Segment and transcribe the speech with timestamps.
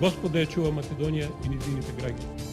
[0.00, 2.50] Господа ја чува Македонија и низините граѓани.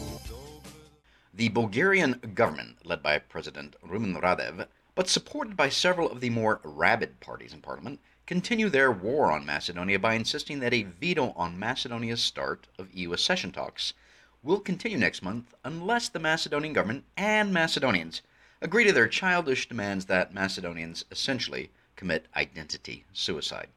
[1.34, 6.60] The Bulgarian government, led by President Rumen Radev, but supported by several of the more
[6.64, 11.58] rabid parties in parliament, continue their war on Macedonia by insisting that a veto on
[11.58, 13.94] Macedonia's start of EU accession talks
[14.42, 18.20] will continue next month unless the Macedonian government and Macedonians
[18.60, 23.68] agree to their childish demands that Macedonians essentially commit identity suicide.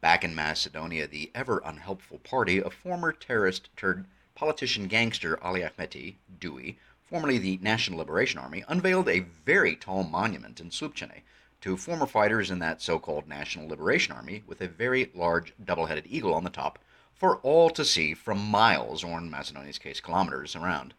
[0.00, 4.06] Back in Macedonia, the ever unhelpful party of former terrorist turned
[4.36, 10.60] politician gangster Ali Ahmeti, DUI, formerly the National Liberation Army, unveiled a very tall monument
[10.60, 11.22] in Slupčane
[11.62, 15.86] to former fighters in that so called National Liberation Army with a very large double
[15.86, 16.78] headed eagle on the top
[17.12, 20.94] for all to see from miles, or in Macedonia's case, kilometers around.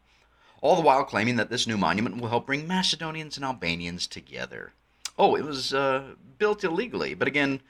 [0.61, 4.73] All the while claiming that this new monument will help bring Macedonians and Albanians together.
[5.17, 7.61] Oh, it was uh, built illegally, but again,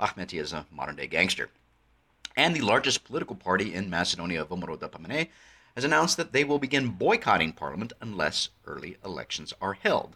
[0.00, 1.50] Ahmeti is a modern day gangster
[2.38, 5.28] and the largest political party in Macedonia, VMRO-DPMNE,
[5.74, 10.14] has announced that they will begin boycotting Parliament unless early elections are held.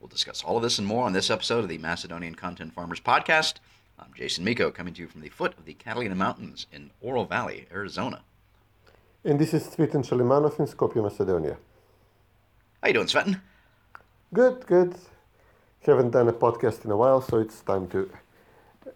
[0.00, 3.00] We'll discuss all of this and more on this episode of the Macedonian Content Farmers
[3.00, 3.56] Podcast.
[3.98, 7.24] I'm Jason Miko, coming to you from the foot of the Catalina Mountains in Oro
[7.24, 8.22] Valley, Arizona.
[9.22, 11.58] And this is Cvetin Chilimanov in Skopje, Macedonia.
[12.80, 13.38] How you doing, Cvetin?
[14.32, 14.94] Good, good.
[15.82, 18.10] Haven't done a podcast in a while, so it's time to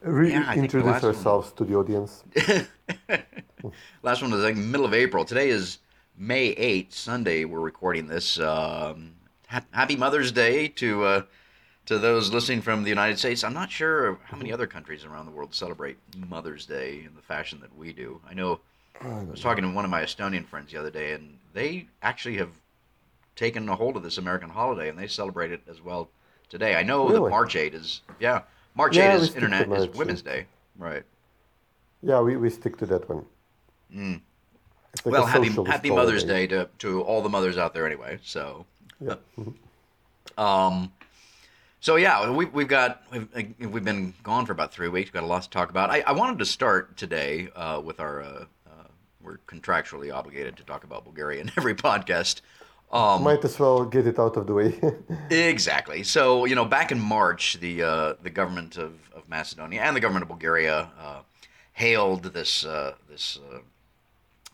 [0.05, 1.57] reintroduce yeah, ourselves one...
[1.57, 2.25] to the audience.
[4.03, 5.25] last one was like middle of April.
[5.25, 5.79] Today is
[6.17, 7.45] May 8th, Sunday.
[7.45, 8.39] We're recording this.
[8.39, 9.15] Um,
[9.47, 11.23] happy Mother's Day to uh,
[11.87, 13.45] to those listening from the United States.
[13.45, 17.23] I'm not sure how many other countries around the world celebrate Mother's Day in the
[17.23, 18.21] fashion that we do.
[18.29, 18.61] I know
[19.01, 22.37] I was talking to one of my Estonian friends the other day, and they actually
[22.39, 22.51] have
[23.35, 26.09] taken a hold of this American holiday, and they celebrate it as well
[26.49, 26.77] today.
[26.77, 27.21] I know really?
[27.21, 28.43] that March 8 is yeah
[28.75, 30.47] March yeah, 8 is Internet is Women's Day,
[30.79, 31.03] right?
[32.03, 33.25] Yeah, we, we stick to that one.
[33.95, 34.21] Mm.
[35.05, 38.19] Like well, happy Happy Mother's Day to to all the mothers out there, anyway.
[38.23, 38.67] So,
[39.01, 39.15] yeah.
[40.37, 40.93] um,
[41.81, 43.29] so yeah, we we've got we've
[43.59, 45.09] we've been gone for about three weeks.
[45.09, 45.91] We've got a lot to talk about.
[45.91, 48.23] I, I wanted to start today uh, with our.
[48.23, 48.85] Uh, uh,
[49.23, 52.43] we're contractually obligated to talk about Bulgaria in every podcast.
[52.93, 54.79] Um, Might as well get it out of the way.
[55.31, 56.03] exactly.
[56.03, 60.01] So you know, back in March, the uh, the government of, of Macedonia and the
[60.01, 61.21] government of Bulgaria uh,
[61.73, 63.61] hailed this uh, this uh,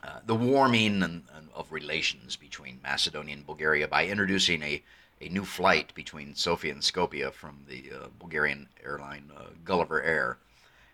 [0.07, 4.83] uh, the warming and, and of relations between Macedonia and Bulgaria by introducing a
[5.21, 9.33] a new flight between Sofia and Skopje from the uh, Bulgarian airline
[9.65, 10.37] GullivAir.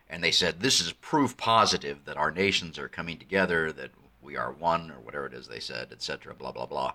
[0.09, 3.91] And they said this is proof positive that our nations are coming together, that
[4.23, 6.33] we are one, or whatever it is they said, etc.
[6.33, 6.95] Blah blah blah.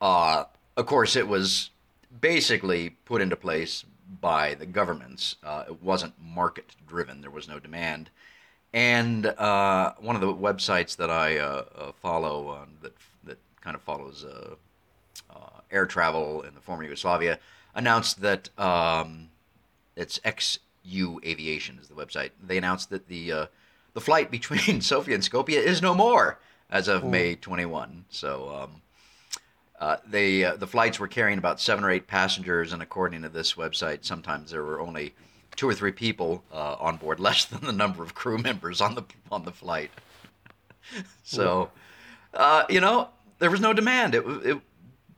[0.00, 0.44] Uh,
[0.76, 1.70] of course, it was
[2.20, 3.84] basically put into place
[4.20, 5.36] by the governments.
[5.42, 8.10] Uh, it wasn't market driven, there was no demand.
[8.72, 12.92] And uh, one of the websites that I uh, uh, follow that,
[13.24, 14.54] that kind of follows uh,
[15.70, 17.38] air travel in the former Yugoslavia
[17.74, 19.28] announced that um,
[19.96, 22.30] it's EX-YU Aviation is the website.
[22.42, 23.48] They announced that the
[23.94, 26.38] the flight between Sofia and Skopje is no more
[26.70, 28.04] as of May 21.
[28.10, 28.82] So um,
[29.80, 33.28] uh, they uh, the flights were carrying about seven or eight passengers, and according to
[33.28, 35.14] this website, sometimes there were only
[35.56, 38.94] two or three people uh, on board, less than the number of crew members on
[38.94, 39.90] the on the flight.
[41.22, 41.70] so,
[42.34, 43.08] uh, you know,
[43.38, 44.14] there was no demand.
[44.14, 44.58] It, it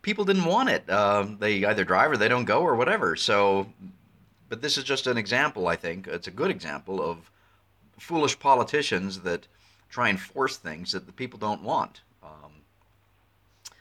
[0.02, 0.88] people didn't want it.
[0.90, 3.16] Um, they either drive or they don't go or whatever.
[3.16, 3.66] So,
[4.48, 5.68] but this is just an example.
[5.68, 7.30] I think it's a good example of
[7.98, 9.46] foolish politicians that
[9.88, 12.00] try and force things that the people don't want.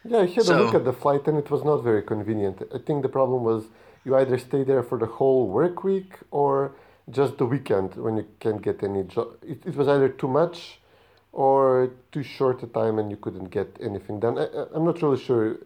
[0.09, 2.63] Yeah, I had so, a look at the flight and it was not very convenient.
[2.73, 3.65] I think the problem was
[4.03, 6.73] you either stay there for the whole work week or
[7.11, 9.27] just the weekend when you can't get any job.
[9.43, 10.79] It, it was either too much
[11.31, 14.39] or too short a time and you couldn't get anything done.
[14.39, 15.57] I, I'm not really sure.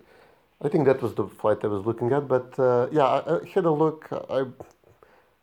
[0.61, 3.47] I think that was the flight I was looking at, but uh, yeah, I, I,
[3.47, 4.09] had a look.
[4.11, 4.43] I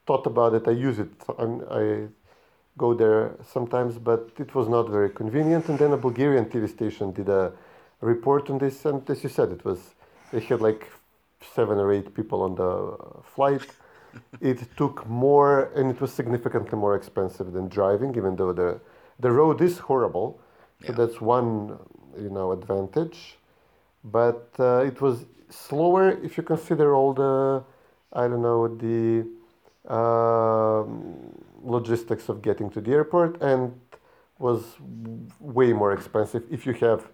[0.06, 0.68] thought about it.
[0.68, 1.12] I use it.
[1.38, 2.08] I, I
[2.76, 5.70] go there sometimes, but it was not very convenient.
[5.70, 7.52] And then a Bulgarian TV station did a
[8.00, 9.94] report on this, and as you said, it was
[10.32, 10.90] they had like
[11.54, 12.96] seven or eight people on the
[13.34, 13.66] flight.
[14.40, 18.80] it took more, and it was significantly more expensive than driving, even though the
[19.20, 20.40] The road is horrible,
[20.86, 21.78] so that's one,
[22.16, 23.38] you know, advantage.
[24.02, 27.62] But uh, it was slower if you consider all the,
[28.12, 29.26] I don't know, the
[29.92, 31.32] um,
[31.62, 33.78] logistics of getting to the airport, and
[34.38, 34.62] was
[35.38, 37.08] way more expensive if you have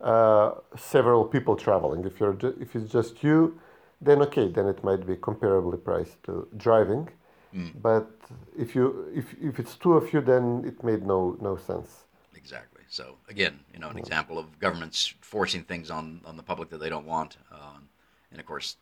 [0.00, 2.04] uh, several people traveling.
[2.04, 3.58] If you're ju- if it's just you,
[4.00, 7.08] then okay, then it might be comparably priced to driving.
[7.82, 8.10] But
[8.56, 12.04] if you if if it's two of you, then it made no no sense.
[12.34, 12.82] Exactly.
[12.88, 16.78] So again, you know, an example of governments forcing things on on the public that
[16.78, 17.88] they don't want, um,
[18.30, 18.76] and of course,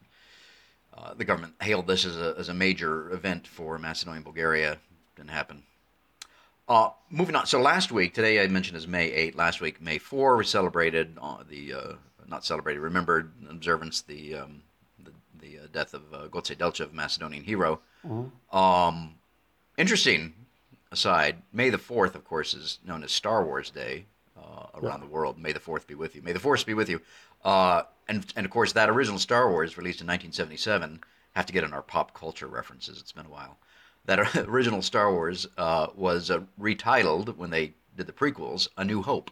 [0.97, 4.79] uh, the government hailed this as a as a major event for Macedonia and Bulgaria.
[5.17, 5.63] Didn't happen.
[6.69, 7.47] Uh, moving on.
[7.47, 9.37] So last week, today I mentioned is May 8.
[9.37, 11.93] Last week, May 4, we celebrated uh, the uh,
[12.27, 14.63] not celebrated, remembered observance the um,
[15.03, 17.81] the, the uh, death of uh, Gotse Delchev, Macedonian hero.
[18.51, 19.17] Um,
[19.77, 20.33] interesting
[20.91, 24.07] aside, May the 4th, of course, is known as Star Wars Day
[24.39, 25.39] uh, around the world.
[25.39, 26.23] May the 4th be with you.
[26.23, 27.01] May the Force be with you.
[27.45, 31.01] Uh, and, and of course, that original Star Wars, released in 1977,
[31.35, 33.01] have to get in our pop culture references.
[33.01, 33.59] It's been a while.
[34.07, 39.03] That original Star Wars uh, was uh, retitled when they did the prequels, A New
[39.03, 39.31] Hope.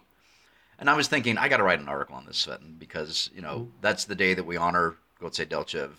[0.79, 2.49] And I was thinking, I got to write an article on this,
[2.79, 5.91] because, you know, that's the day that we honor Gotse Delchev,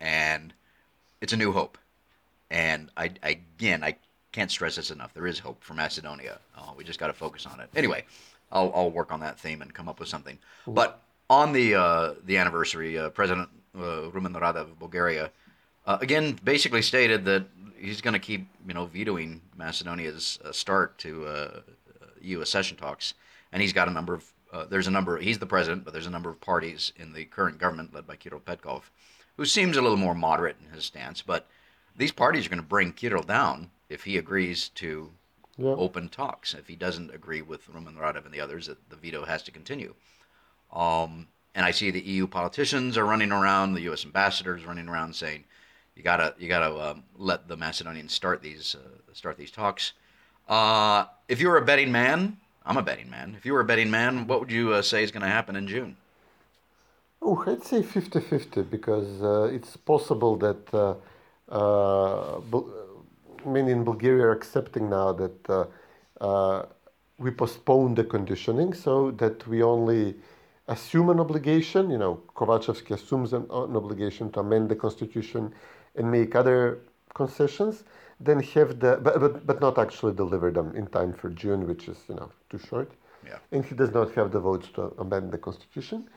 [0.00, 0.54] and
[1.20, 1.76] it's a new hope.
[2.50, 3.96] And I, I again, I
[4.32, 5.12] can't stress this enough.
[5.14, 6.38] There is hope for Macedonia.
[6.56, 7.68] Uh, we just got to focus on it.
[7.76, 8.04] Anyway,
[8.50, 10.38] I'll, I'll work on that theme and come up with something.
[10.66, 15.30] But on the uh, the anniversary, uh, President uh, Rumen Radev of Bulgaria
[15.90, 17.44] uh, again basically stated that
[17.76, 21.60] he's going to keep you know vetoing Macedonia's uh, start to uh,
[22.22, 23.14] EU accession talks,
[23.52, 26.06] and he's got a number of uh, there's a number he's the president, but there's
[26.06, 28.82] a number of parties in the current government led by Kirill Petkov,
[29.36, 31.48] who seems a little more moderate in his stance, but
[31.96, 35.10] these parties are going to bring Kirill down if he agrees to
[35.56, 35.70] Yeah.
[35.70, 36.54] open talks.
[36.54, 39.50] If he doesn't agree with Rumen Radev and the others, that the veto has to
[39.50, 39.94] continue.
[40.72, 44.04] Um, and I see the EU politicians are running around, the U.S.
[44.04, 45.44] ambassadors running around saying,
[46.00, 49.92] "You gotta, you gotta um, let the Macedonians start these, uh, start these talks."
[50.48, 53.34] Uh, if you were a betting man, I'm a betting man.
[53.36, 55.56] If you were a betting man, what would you uh, say is going to happen
[55.56, 55.98] in June?
[57.20, 60.94] Oh, I'd say 50 50 because uh, it's possible that uh,
[61.54, 62.72] uh, Bul-
[63.44, 65.68] many in Bulgaria are accepting now that
[67.18, 70.14] we postpone the conditioning so that we only
[70.68, 71.90] assume an obligation.
[71.90, 75.52] You know, Kovachevsky assumes an, an obligation to amend the constitution
[75.96, 76.80] and make other
[77.14, 77.84] concessions,
[78.20, 81.88] then have the, but, but, but not actually deliver them in time for June, which
[81.88, 82.92] is, you know, too short.
[83.26, 83.38] Yeah.
[83.52, 86.08] And he does not have the votes to amend the constitution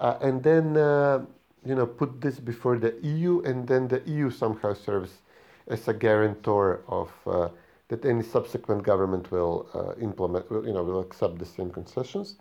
[0.00, 1.20] uh, and then uh,
[1.64, 5.22] you know put this before the EU, and then the EU somehow serves
[5.68, 7.48] as a guarantor of uh,
[7.88, 12.36] that any subsequent government will uh, implement, will, you know, will accept the same concessions,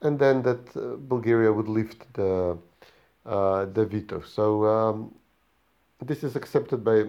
[0.00, 2.56] and then that uh, Bulgaria would lift the
[3.26, 4.20] uh, the veto.
[4.20, 5.14] So um,
[6.06, 7.04] this is accepted by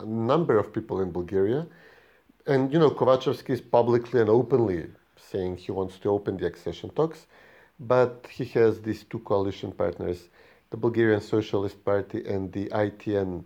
[0.00, 1.66] a number of people in Bulgaria,
[2.46, 4.86] and you know Kovachevsky is publicly and openly
[5.30, 7.26] saying he wants to open the accession talks
[7.78, 10.28] but he has these two coalition partners,
[10.70, 13.44] the Bulgarian Socialist Party and the ITN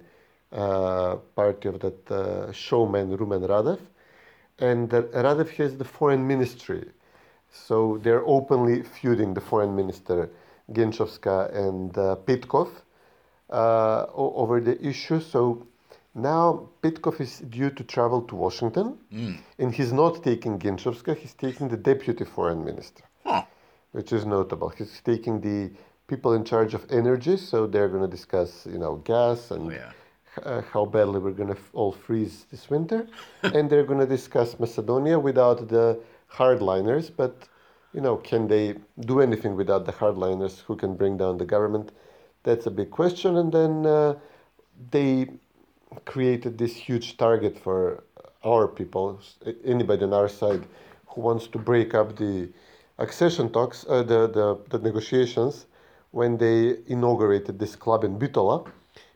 [0.53, 3.81] uh, party of that uh, showman Rumen Radev.
[4.59, 6.89] And uh, Radev has the foreign ministry.
[7.51, 10.31] So they're openly feuding the foreign minister
[10.73, 12.71] Genchovska and uh, Petkov
[13.53, 15.21] uh, over the issue.
[15.21, 15.67] So
[16.15, 18.99] now Petkov is due to travel to Washington,
[19.59, 23.45] and he's not taking Genchovska, he's taking the deputy foreign minister Huh.
[23.93, 24.69] which is notable.
[24.71, 25.71] He's taking the
[26.09, 29.71] people in charge of energy, so they're going to discuss, you know, gas and Oh,
[29.71, 29.93] yeah.
[30.51, 33.07] uh, how badly we're going to f- all freeze this winter,
[33.55, 36.01] and they're going to discuss Macedonia without the
[36.39, 37.11] hardliners.
[37.15, 37.35] But
[37.95, 41.93] you know, can they do anything without the hardliners who can bring down the government?
[42.45, 43.37] That's a big question.
[43.37, 44.15] And then uh,
[44.91, 45.29] they
[46.05, 48.05] created this huge target for
[48.45, 49.21] our people,
[49.65, 50.65] anybody on our side
[51.07, 52.49] who wants to break up the
[52.99, 55.67] accession talks, uh, the, the, the negotiations,
[56.11, 58.67] when they inaugurated this club in Bitola.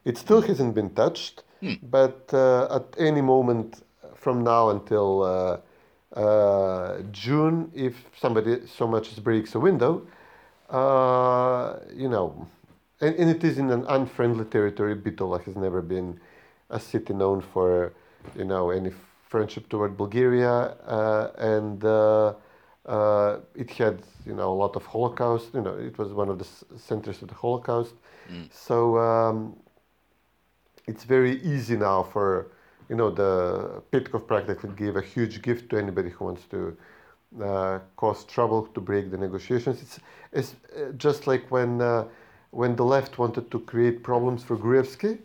[0.04, 1.42] It still hasn't been touched,
[1.83, 3.83] but uh, at any moment
[4.14, 10.06] from now until uh, uh, June, if somebody so much as breaks a window,
[10.71, 12.47] uh, you know,
[13.00, 14.95] and, and it is in an unfriendly territory.
[14.95, 16.21] Bitola has never been
[16.71, 17.93] a city known for,
[18.37, 18.91] you know, any
[19.29, 20.53] friendship toward Bulgaria,
[20.87, 22.35] uh, and uh,
[22.87, 25.55] uh, it had, you know, a lot of Holocaust.
[25.55, 26.49] You know, it was one of the
[26.79, 27.95] centers of the Holocaust.
[28.50, 29.57] So um,
[30.87, 32.49] it's very easy now for
[32.88, 36.76] you know, the Petkov practically gave a huge gift to anybody who wants to
[37.43, 39.83] uh, cause trouble to break the negotiations.
[39.83, 39.99] It's,
[40.33, 42.05] it's uh, just like when uh,
[42.50, 45.19] when the left wanted to create problems for Gruevski,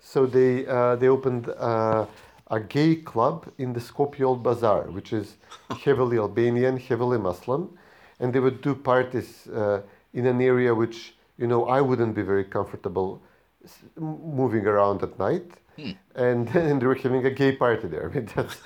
[0.00, 2.06] so they uh, they opened uh,
[2.50, 5.36] a gay club in the Skopje Old Bazaar, which is
[5.84, 7.76] heavily Albanian, heavily Muslim,
[8.20, 9.80] and they would do parties uh,
[10.14, 13.20] in an area which you know I wouldn't be very comfortable
[13.96, 15.50] moving around at night.
[16.16, 18.10] And, and they were having a gay party there.
[18.10, 18.56] I mean, that's,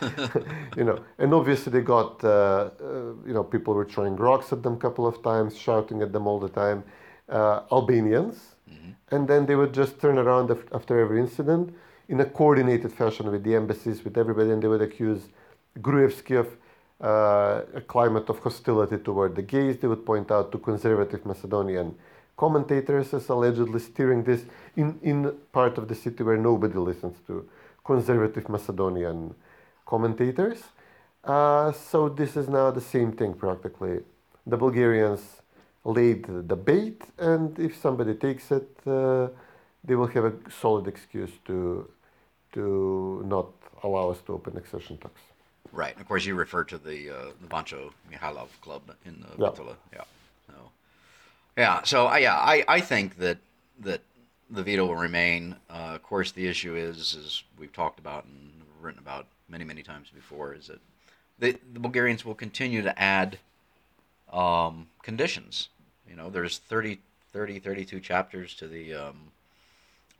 [0.76, 4.62] you know, and obviously they got, uh, uh, you know, people were throwing rocks at
[4.62, 6.85] them a couple of times, shouting at them all the time,
[7.29, 8.57] uh, Albanians,
[9.11, 11.75] and then they would just turn around af- after every incident
[12.09, 15.29] in a coordinated fashion with the embassies, with everybody, and they would accuse
[15.79, 16.49] Gruevski of
[17.02, 19.79] uh, a climate of hostility toward the gays.
[19.79, 21.95] They would point out to conservative Macedonian
[22.37, 24.45] commentators as allegedly steering this
[24.76, 27.49] in, in part of the city where nobody listens to
[27.85, 29.35] conservative Macedonian
[29.87, 30.62] commentators.
[31.25, 34.00] Uh, so this is now the same thing practically.
[34.47, 35.41] The Bulgarians
[35.85, 39.29] laid the bait, and if somebody takes it, uh,
[39.85, 41.89] they will have a solid excuse to
[42.53, 43.49] to not
[43.83, 45.21] allow us to open accession talks.
[45.73, 45.93] Right.
[45.93, 49.49] And of course, you refer to the uh, the Vancho Mihailov club in uh, Yeah.
[49.49, 49.77] Bitola.
[49.93, 50.05] Yeah.
[50.47, 50.55] So,
[51.57, 51.83] yeah.
[51.83, 53.39] So I yeah I, I think that
[53.81, 54.01] that
[54.51, 55.57] the veto will remain.
[55.71, 59.83] Uh, of course, the issue is as we've talked about and written about many many
[59.83, 60.81] times before is that
[61.39, 63.39] the, the Bulgarians will continue to add
[64.33, 65.69] um, conditions.
[66.09, 66.99] You know, there's 30,
[67.33, 69.31] 30, 32 chapters to the um,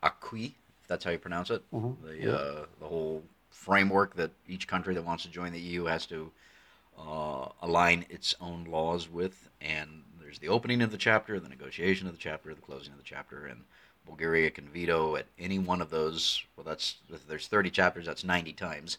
[0.03, 1.63] acquis, if that's how you pronounce it.
[2.05, 6.07] The uh, the whole framework that each country that wants to join the EU has
[6.07, 6.31] to
[6.99, 12.07] uh, align its own laws with, and there's the opening of the chapter, the negotiation
[12.07, 13.61] of the chapter, the closing of the chapter, and
[14.07, 16.43] Bulgaria can veto at any one of those.
[16.57, 16.97] Well, that's
[17.29, 18.99] there's 30 chapters, that's 90 times.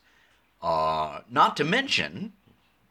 [0.61, 2.31] Uh, not to mention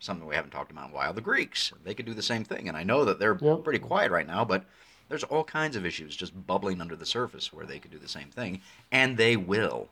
[0.02, 1.72] something we haven't talked about in a while, the Greeks.
[1.84, 3.56] They could do the same thing, and I know that they're Yeah.
[3.62, 4.64] pretty quiet right now, but
[5.08, 8.08] there's all kinds of issues just bubbling under the surface where they could do the
[8.08, 9.88] same thing, and they will.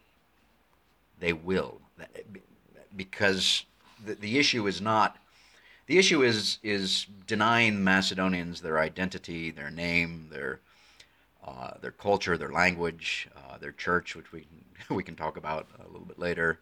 [1.19, 1.81] They will,
[2.97, 3.65] because
[4.05, 5.19] the, the issue is not.
[5.87, 10.61] The issue is is denying Macedonians their identity, their name, their
[11.45, 14.47] uh, their culture, their language, uh, their church, which we
[14.91, 16.59] we can talk about a little bit later,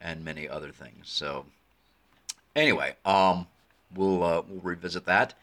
[0.00, 1.08] and many other things.
[1.10, 1.46] So,
[2.56, 3.46] anyway, um,
[3.94, 5.34] we'll uh, we'll revisit that.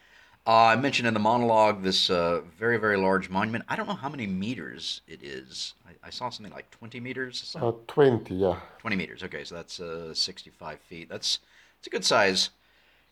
[0.46, 3.66] Uh, I mentioned in the monologue this uh, very very large monument.
[3.68, 5.74] I don't know how many meters it is.
[5.88, 7.42] I, I saw something like twenty meters.
[7.46, 8.60] So Uh, 20, yeah.
[8.80, 9.24] 20 meters.
[9.24, 11.10] Okay, so that's uh, 65 feet.
[11.10, 11.40] That's
[11.80, 12.50] it's a good size.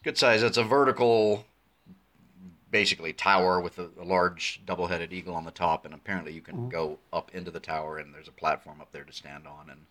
[0.04, 0.42] Good size.
[0.42, 1.46] That's a vertical,
[2.72, 6.70] basically tower with a, a large double-headed eagle on the top, and apparently you can
[6.70, 9.70] go up into the tower, and there's a platform up there to stand on.
[9.70, 9.82] And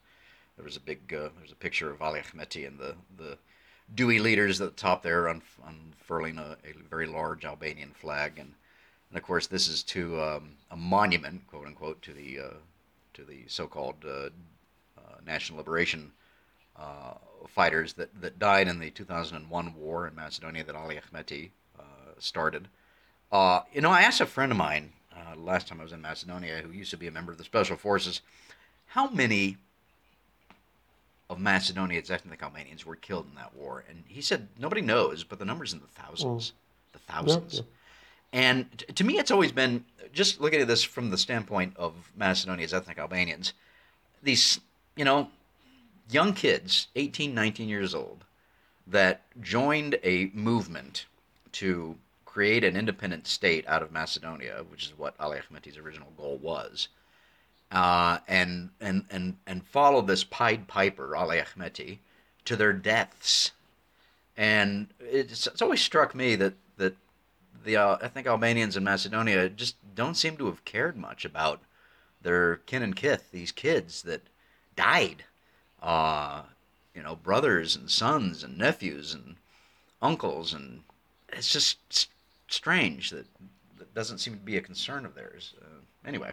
[0.57, 3.39] there was a big, uh, there's a picture of Ali Ahmeti and the the
[3.95, 8.55] DUI leaders at the top there, unf- unfurling a, a very large Albanian flag, and
[9.11, 12.55] and of course this is to um, a monument, quote unquote, to the uh,
[13.15, 14.27] to the so-called uh,
[14.99, 16.11] uh, national liberation
[16.77, 17.15] uh,
[17.47, 21.83] fighters that, that died in the 2001 war in Macedonia that Ali Ahmeti uh,
[22.19, 22.67] started.
[23.31, 24.93] Uh, you know, I asked a friend of mine
[25.37, 27.77] last time I was in Macedonia, who used to be a member of the Special
[27.77, 28.21] Forces,
[28.87, 29.57] how many
[31.35, 35.39] of Macedonia's ethnic Albanians were killed in that war, and he said nobody knows, but
[35.39, 36.93] the number's in the thousands, mm.
[36.93, 37.55] the thousands.
[37.57, 37.63] yeah.
[38.33, 42.13] And t- to me, it's always been just looking at this from the standpoint of
[42.17, 43.53] Macedonia's ethnic Albanians.
[44.23, 44.61] These,
[44.97, 45.29] you know,
[46.11, 48.25] young kids, 18, 19 years old,
[48.87, 51.07] that joined a movement
[51.53, 56.39] to create an independent state out of Macedonia, which is what Ali Ahmeti's original goal
[56.39, 56.89] was,
[57.75, 61.99] uh, and and and and followed this Pied Piper Ali Ahmeti
[62.45, 63.53] to their deaths.
[64.37, 66.95] And it's, it's always struck me that that
[67.65, 71.61] the uh, think Albanians in Macedonia just don't seem to have cared much about
[72.23, 74.23] their kin and kith, these kids that
[74.77, 75.25] died,
[75.83, 76.43] uh,
[76.95, 79.37] you know, brothers and sons and nephews and
[80.01, 80.83] uncles, and
[81.29, 82.09] it's just
[82.49, 83.27] strange that
[83.79, 85.55] that doesn't seem to be a concern of theirs.
[85.61, 86.33] Uh, anyway,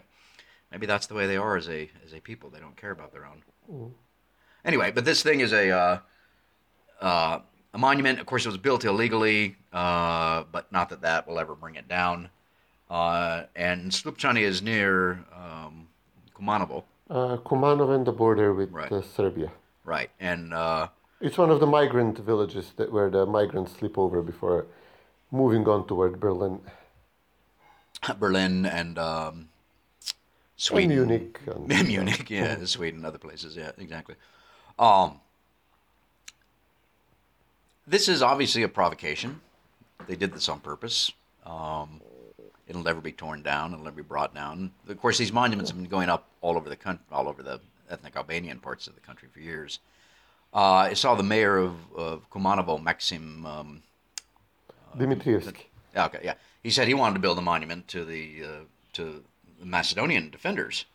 [0.72, 3.12] maybe that's the way they are as a as a people; they don't care about
[3.14, 3.92] their own.
[4.64, 6.00] Anyway, but this thing is a uh,
[7.02, 7.40] uh,
[7.74, 8.20] a monument.
[8.20, 11.88] Of course, it was built illegally, uh, but not that that will ever bring it
[11.88, 12.30] down.
[12.90, 15.88] Uh, and Slupčani is near um,
[16.36, 18.92] Kumanovo, Uh, Kumanov and the border with Right.
[18.92, 19.50] uh, Serbia.
[19.86, 20.10] right?
[20.20, 20.88] And uh,
[21.22, 24.66] It's one of the migrant villages that where the migrants sleep over before
[25.32, 26.60] moving on toward Berlin
[28.20, 29.50] Berlin and um,
[30.62, 31.40] Sweden, Munich.
[31.48, 34.14] And, Munich, yeah, Sweden, other places, yeah, exactly.
[34.78, 35.20] Um,
[37.88, 39.42] this is obviously a provocation.
[40.06, 41.12] They did this on purpose.
[41.48, 42.00] Um,
[42.68, 43.74] it'll never be torn down.
[43.74, 44.72] It'll never be brought down.
[44.88, 47.60] Of course, these monuments have been going up all over the country, all over the
[47.90, 49.80] ethnic Albanian parts of the country for years.
[50.54, 53.48] Uh, I saw the mayor of, of Kumanovo, Maxim.
[53.48, 53.82] Um,
[54.96, 55.64] Dimitrievski.
[55.96, 56.36] yeah, okay, yeah.
[56.62, 58.64] He said he wanted to build a monument to the uh,
[58.94, 59.22] to the
[59.66, 60.86] Macedonian defenders.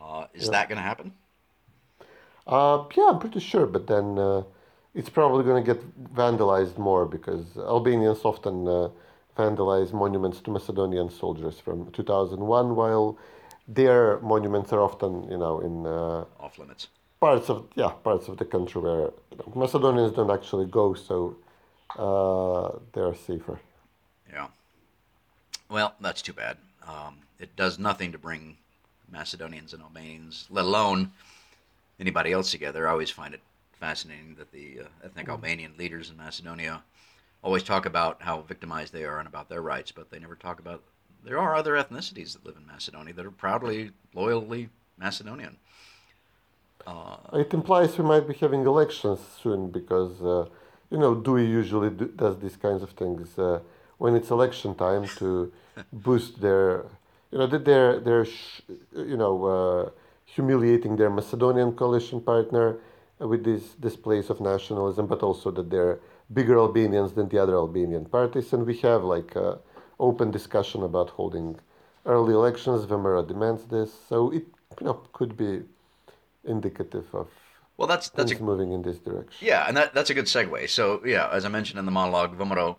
[0.00, 1.12] Uh, is that going to happen?
[2.46, 4.42] Uh, yeah, I'm pretty sure, but then uh,
[4.94, 8.88] it's probably going to get vandalized more because Albanians often uh,
[9.36, 13.18] vandalize monuments to Macedonian soldiers from 2001, while
[13.66, 16.86] their monuments are often, you know, in uh, Off limits.
[17.20, 19.10] parts of yeah parts of the country where
[19.54, 21.36] Macedonians don't actually go, so
[21.98, 23.58] uh, they are safer.
[24.32, 24.46] Yeah.
[25.68, 26.58] Well, that's too bad.
[26.86, 28.56] Um, it does nothing to bring
[29.10, 31.12] Macedonians and Albanians, let alone
[32.00, 32.88] anybody else together.
[32.88, 33.40] I always find it
[33.72, 36.82] fascinating that the uh, ethnic Albanian leaders in Macedonia
[37.42, 40.58] always talk about how victimized they are and about their rights, but they never talk
[40.58, 40.82] about
[41.24, 45.56] there are other ethnicities that live in Macedonia that are proudly, loyally Macedonian.
[47.32, 50.46] It implies we might be having elections soon because, uh,
[50.90, 53.60] you know, DUI usually do, does these kinds of things uh,
[53.98, 55.52] when it's election time to
[55.92, 56.84] boost their,
[57.30, 58.62] you know, that they're, they're sh-
[58.94, 59.90] you know, uh,
[60.24, 62.78] humiliating their Macedonian coalition partner
[63.18, 65.98] with this displays of nationalism, but also that they're
[66.32, 68.52] bigger Albanians than the other Albanian parties.
[68.52, 69.56] And we have like uh,
[69.98, 71.58] open discussion about holding
[72.04, 72.84] early elections.
[72.86, 73.92] VMRO demands this.
[74.08, 74.44] So it,
[74.80, 75.62] you know, could be
[76.44, 77.28] indicative of
[77.76, 79.46] Well, that's that's a moving in this direction.
[79.46, 80.68] Yeah, and that, that's a good segue.
[80.68, 82.76] So, yeah, as I mentioned in the monologue, VMRO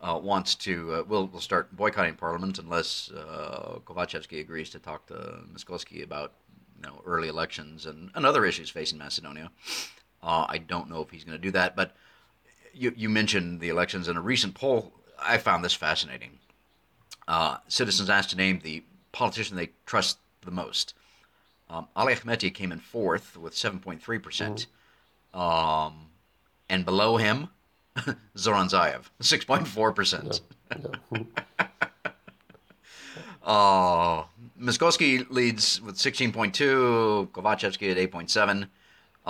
[0.00, 5.06] uh, wants to, uh, will will start boycotting Parliament unless uh, Kovachevsky agrees to talk
[5.06, 6.32] to Mickoski about
[6.76, 9.50] you know, early elections and, and other issues facing Macedonia.
[10.22, 11.96] Uh, I don't know if he's going to do that, but
[12.74, 14.08] you, you mentioned the elections.
[14.08, 16.38] In a recent poll, I found this fascinating.
[17.26, 20.94] Uh, citizens asked to name the politician they trust the most.
[21.68, 24.22] Um, Ali Ahmeti came in fourth with 7.3%.
[24.22, 24.66] percent
[25.34, 26.06] Um,
[26.68, 27.48] and below him,
[28.36, 30.40] Zoran Zaev, 6.4%.
[33.46, 34.24] Uh,
[34.60, 38.66] Mickoski leads with 16.2, Kovachevsky at 8.7.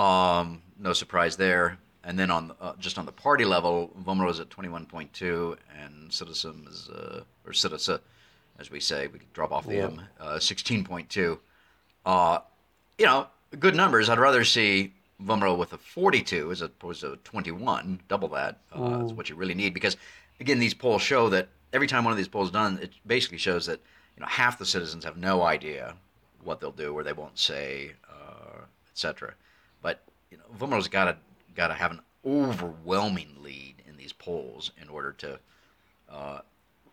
[0.00, 1.78] Um, no surprise there.
[2.02, 6.64] And then on uh, just on the party level, VMRO is at 21.2, and Citizen
[6.70, 7.98] is, uh, or Citizen,
[8.60, 11.38] as we say, we drop off the M, uh, 16.2.
[12.06, 12.38] Uh,
[12.96, 13.26] you know,
[13.58, 14.08] good numbers.
[14.08, 18.60] I'd rather see VMRO with a 42 as opposed to a 21, double that.
[18.74, 19.96] Uh, Is what you really need because,
[20.40, 23.38] again, these polls show that every time one of these polls is done, it basically
[23.38, 23.80] shows that
[24.16, 25.94] you know half the citizens have no idea
[26.42, 29.34] what they'll do or they won't say, uh, etc.
[29.82, 31.16] But you know, VMRO's got to
[31.54, 35.38] got to have an overwhelming lead in these polls in order to
[36.10, 36.40] uh,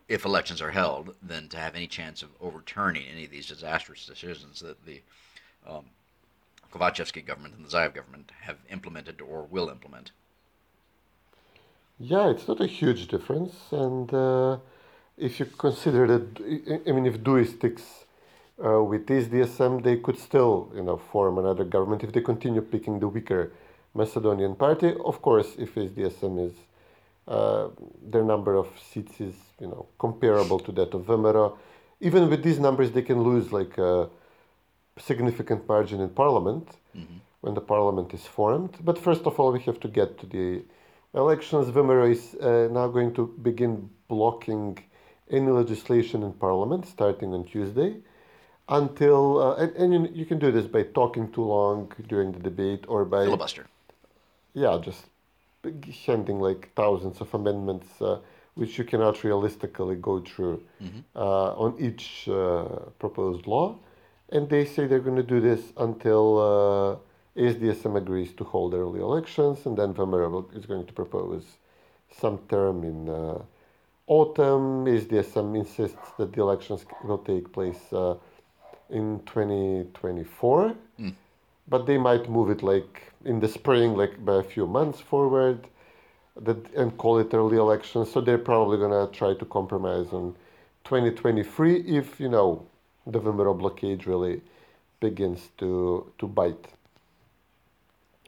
[0.08, 4.06] if elections are held, then to have any chance of overturning any of these disastrous
[4.06, 5.00] decisions that the
[5.66, 5.84] um,
[6.74, 10.10] Kovachevsky government and the Zaev government have implemented or will implement.
[11.98, 14.58] Yeah, it's not a huge difference, and uh,
[15.16, 18.04] if you consider that, I- mean, if DUI sticks
[18.64, 22.62] uh, with this DSM, they could still, you know, form another government if they continue
[22.62, 23.52] picking the weaker
[23.94, 24.92] Macedonian party.
[25.04, 26.54] Of course, if SDSM is
[27.28, 27.68] uh,
[28.02, 31.56] their number of seats is, you know, comparable to that of VMRO.
[32.00, 34.08] Even with these numbers, they can lose like a
[34.98, 36.68] significant margin in parliament
[37.40, 38.76] when the parliament is formed.
[38.84, 40.62] But first of all, we have to get to the
[41.14, 41.68] elections.
[41.70, 44.78] VMRO is uh, now going to begin blocking
[45.30, 47.96] any legislation in parliament starting on Tuesday
[48.68, 52.38] until, uh, and, and you, you can do this by talking too long during the
[52.38, 53.66] debate or by Filibuster.
[54.54, 55.04] yeah, just
[56.06, 58.18] handing like thousands of amendments, uh,
[58.54, 60.62] which you cannot realistically go through
[61.16, 62.64] uh, on each uh,
[62.98, 63.76] proposed law.
[64.30, 67.00] And they say they're going to do this until
[67.36, 71.44] uh, SDSM agrees to hold early elections, and then VMRO will- is going to propose
[72.10, 73.42] some term in uh,
[74.06, 74.86] autumn.
[74.86, 78.16] SDSM insists that the elections will take place uh,
[78.90, 80.74] in 2024
[81.68, 85.66] but they might move it like in the spring, like by a few months forward,
[86.40, 88.10] that and call it early elections.
[88.12, 90.34] So they're probably gonna try to compromise on
[90.84, 92.66] 2023 if you know
[93.06, 94.40] the VMRO blockade really
[95.00, 96.66] begins to to bite.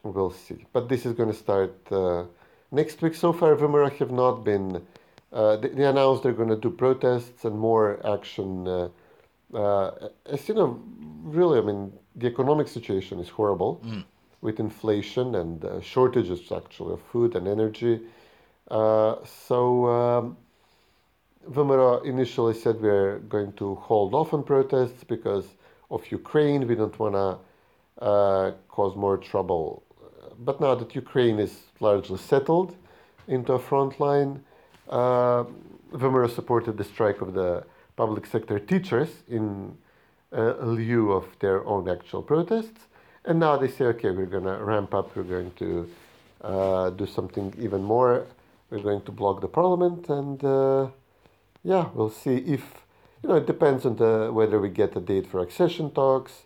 [0.03, 2.25] We'll see, but this is gonna start uh,
[2.71, 3.15] next week.
[3.15, 4.83] So far, VMRO have not been.
[5.33, 8.69] Uh, they, they announced they're gonna do protests and more action.
[8.69, 8.89] Uh,
[9.55, 10.81] uh, as you know,
[11.25, 13.81] really, I mean, the economic situation is horrible.
[14.43, 18.01] with inflation and uh, shortages actually of food and energy.
[18.71, 20.37] Uh, so um,
[21.51, 25.47] VMRO initially said we're going to hold off on protests because
[25.91, 26.67] of Ukraine.
[26.67, 29.83] We don't want to uh, cause more trouble.
[30.39, 32.75] But now that Ukraine is largely settled
[33.29, 34.45] into a front line,
[34.89, 35.45] uh,
[36.29, 37.65] supported the strike of the
[37.97, 39.77] public sector teachers in
[40.33, 42.81] uh, lieu of their own actual protests.
[43.25, 45.91] And now they say, okay, we're going to ramp up, we're going to
[46.43, 48.27] uh, do something even more,
[48.71, 50.89] we're going to block the parliament, and uh,
[51.67, 52.65] yeah, we'll see if,
[53.23, 56.45] you know, it depends on the, whether we get a date for accession talks,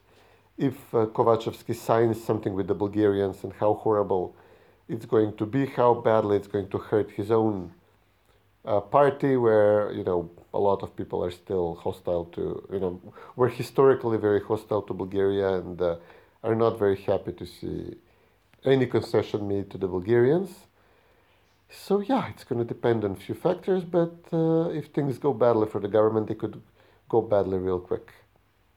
[0.57, 4.35] if uh, Kovachevsky signs something with the Bulgarians, and how horrible
[4.89, 7.73] it's going to be, how badly it's going to hurt his own
[8.65, 12.99] uh, party, where, you know, a lot of people are still hostile to, you know,
[13.37, 15.97] were historically very hostile to Bulgaria and uh,
[16.43, 17.95] are not very happy to see
[18.65, 20.51] any concession made to the Bulgarians.
[21.71, 25.33] So yeah, it's going to depend on a few factors, but uh, if things go
[25.33, 26.61] badly for the government, they could
[27.09, 28.13] go badly real quick.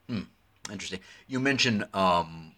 [0.08, 0.22] Hmm.
[0.72, 1.00] Interesting.
[1.28, 2.54] You mentioned um,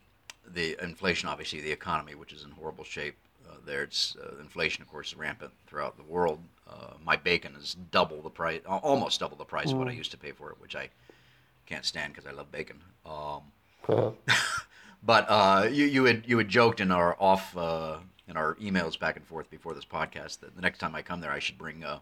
[0.45, 3.15] the inflation, obviously the economy, which is in horrible shape.
[3.47, 6.39] Uh, there, it's uh, inflation, of course, is rampant throughout the world.
[6.69, 10.11] Uh, my bacon is double the price, almost double the price of what I used
[10.11, 10.89] to pay for it, which I
[11.65, 12.81] can't stand because I love bacon.
[13.05, 13.41] Um,
[15.03, 18.97] but uh, you you had you had joked in our off uh, in our emails
[18.99, 21.57] back and forth before this podcast that the next time I come there, I should
[21.57, 21.99] bring uh,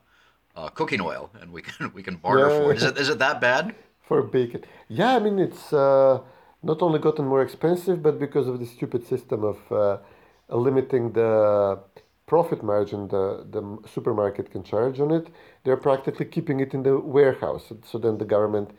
[0.70, 2.58] cooking oil and we can we can barter Yeah.
[2.58, 2.78] for it.
[2.78, 3.76] Is it is it that bad?
[4.02, 4.62] for bacon.
[4.90, 6.20] Yeah, I mean it's uh,
[6.62, 9.98] not only gotten more expensive, but because of the stupid system of uh,
[10.50, 11.80] limiting the
[12.26, 13.62] profit margin the the
[13.96, 15.28] supermarket can charge on it,
[15.64, 17.72] they're practically keeping it in the warehouse.
[17.90, 18.70] So then the government,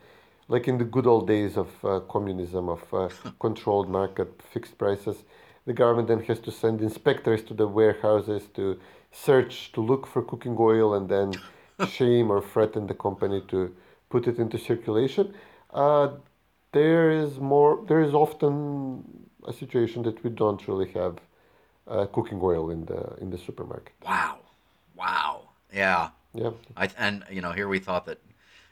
[0.47, 5.17] like in the good old days of uh, communism, of uh, controlled market, fixed prices,
[5.65, 8.79] the government then has to send inspectors to the warehouses to
[9.11, 11.33] search to look for cooking oil and then
[11.89, 13.75] shame or threaten the company to
[14.09, 15.33] put it into circulation.
[15.73, 16.09] Uh,
[16.71, 17.83] there is more.
[17.87, 21.19] There is often a situation that we don't really have
[21.87, 23.93] uh, cooking oil in the in the supermarket.
[24.05, 24.39] Wow,
[24.95, 26.09] wow, yeah.
[26.33, 28.19] Yeah, I, and you know, here we thought that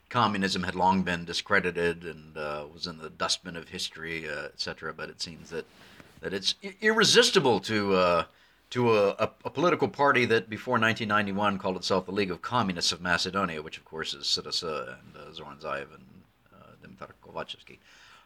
[0.10, 4.94] communism had long been discredited and uh, was in the dustbin of history, uh, etc.
[4.94, 5.66] But it seems that
[6.24, 8.24] that it's irresistible to uh,
[8.72, 12.92] to a, a, a political party that before 1991 called itself the League of Communists
[12.92, 16.06] of Macedonia, which of course is SDSM and uh, Zoran Zaev and
[16.56, 17.78] uh, Dimitar Kovachevsky.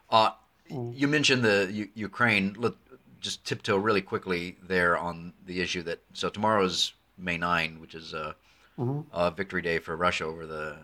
[0.10, 0.30] Uh,
[0.70, 2.56] You mentioned the U- Ukraine.
[2.58, 2.74] Let
[3.20, 8.14] just tiptoe really quickly there on the issue that so tomorrow's May 9, which is
[8.14, 8.34] uh,
[9.12, 10.78] uh, Victory Day for Russia over the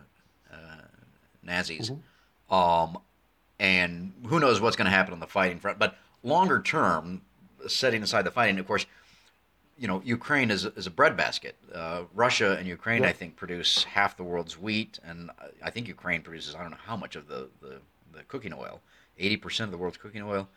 [0.52, 0.82] uh,
[1.44, 1.92] Nazis.
[2.50, 2.98] Um,
[3.60, 5.78] and who knows what's going to happen on the fighting front.
[5.80, 7.22] But longer term,
[7.68, 8.86] setting aside the fighting, of course,
[9.78, 11.56] you know, Ukraine is, is a breadbasket.
[11.74, 15.32] Uh, Russia and Ukraine, I think, produce half the world's wheat, and
[15.64, 17.82] I think Ukraine produces I don't know how much of the, the,
[18.14, 18.82] the cooking oil,
[19.18, 20.48] eighty percent of the world's cooking oil.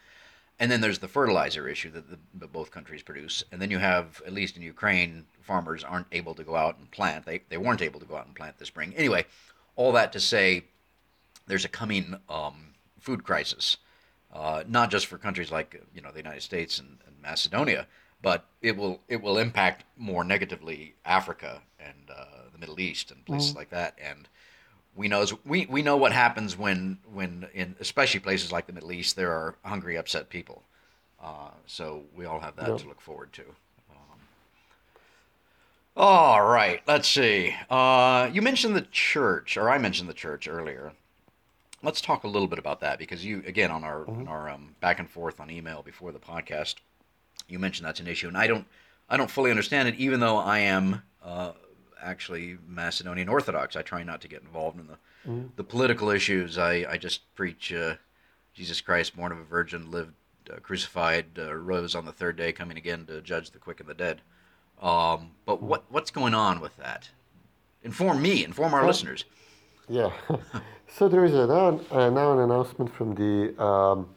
[0.59, 3.45] And then there's the fertilizer issue that, the, that both countries produce.
[3.53, 6.91] And then you have, at least in Ukraine, farmers aren't able to go out and
[6.91, 7.27] plant.
[7.27, 8.95] They, they weren't able to go out and plant this spring.
[8.97, 9.27] Anyway,
[9.77, 10.65] all that to say,
[11.47, 13.77] there's a coming um, food crisis,
[14.37, 17.87] uh, not just for countries like you know the United States and, and Macedonia,
[18.21, 23.25] but it will it will impact more negatively Africa and uh, the Middle East and
[23.25, 23.95] places like that.
[24.03, 24.29] And
[24.95, 28.93] we knows we, we know what happens when when in especially places like the Middle
[28.93, 30.63] East there are hungry, upset people.
[31.23, 32.79] Uh, so we all have that Yep.
[32.81, 33.43] to look forward to.
[33.91, 34.21] Um,
[35.97, 37.55] all right, let's see.
[37.71, 40.93] Uh, you mentioned the church, or I mentioned the church earlier.
[41.87, 44.75] Let's talk a little bit about that because you again on our on our um,
[44.81, 46.75] back and forth on email before the podcast,
[47.47, 48.67] you mentioned that's an issue, and I don't
[49.09, 51.53] I don't fully understand it, even though I am uh,
[52.03, 53.77] actually Macedonian Orthodox.
[53.77, 54.99] I try not to get involved in the
[55.55, 56.59] the political issues.
[56.59, 57.95] I I just preach uh,
[58.53, 60.15] Jesus Christ, born of a virgin, lived,
[60.53, 63.89] uh, crucified, uh, rose on the third day, coming again to judge the quick and
[63.89, 64.23] the dead.
[64.83, 67.11] Um, but what what's going on with that?
[67.85, 68.45] Inform me.
[68.45, 69.25] Inform our listeners.
[69.89, 70.11] Yeah.
[70.89, 74.09] so there is a now, uh, now an announcement from the um,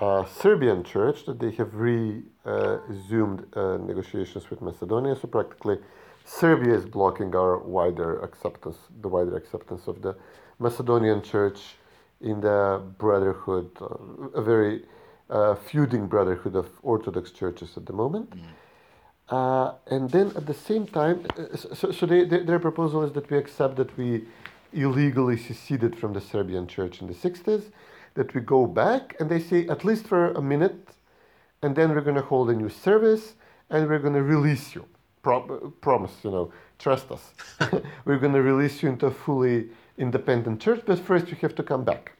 [0.00, 5.16] uh, Serbian church that they have resumed uh, negotiations with Macedonia.
[5.16, 5.78] So practically,
[6.24, 10.14] Serbia is blocking our wider acceptance, the wider acceptance of the
[10.58, 11.58] Macedonian church
[12.20, 13.86] in the brotherhood, uh,
[14.34, 14.82] a very
[15.30, 18.32] uh, feuding brotherhood of Orthodox churches at the moment.
[19.28, 23.12] Uh, and then at the same time, uh, so, so they, they, their proposal is
[23.12, 24.24] that we accept that we
[24.72, 27.64] illegally seceded from the Serbian church in the 60s,
[28.14, 30.88] that we go back, and they say at least for a minute,
[31.62, 33.34] and then we're going to hold a new service,
[33.70, 34.84] and we're going to release you.
[35.22, 37.32] Pro- promise, you know, trust us.
[38.04, 41.62] we're going to release you into a fully independent church, but first you have to
[41.62, 42.12] come back.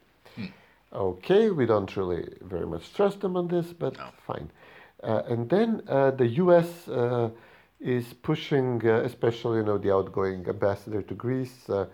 [0.92, 4.50] Okay, we don't really very much trust them on this, but fine.
[5.02, 6.88] Uh, and then uh, the U.S.
[6.88, 7.28] Uh,
[7.78, 11.86] is pushing, uh, especially you know the outgoing ambassador to Greece, uh,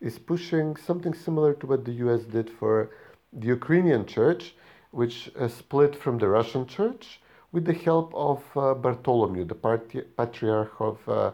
[0.00, 2.22] is pushing something similar to what the U.S.
[2.22, 2.90] did for
[3.32, 4.54] the Ukrainian church,
[4.90, 7.20] which uh, split from the Russian church
[7.52, 11.30] with the help of uh, Bartholomew, the parti- patriarch of uh,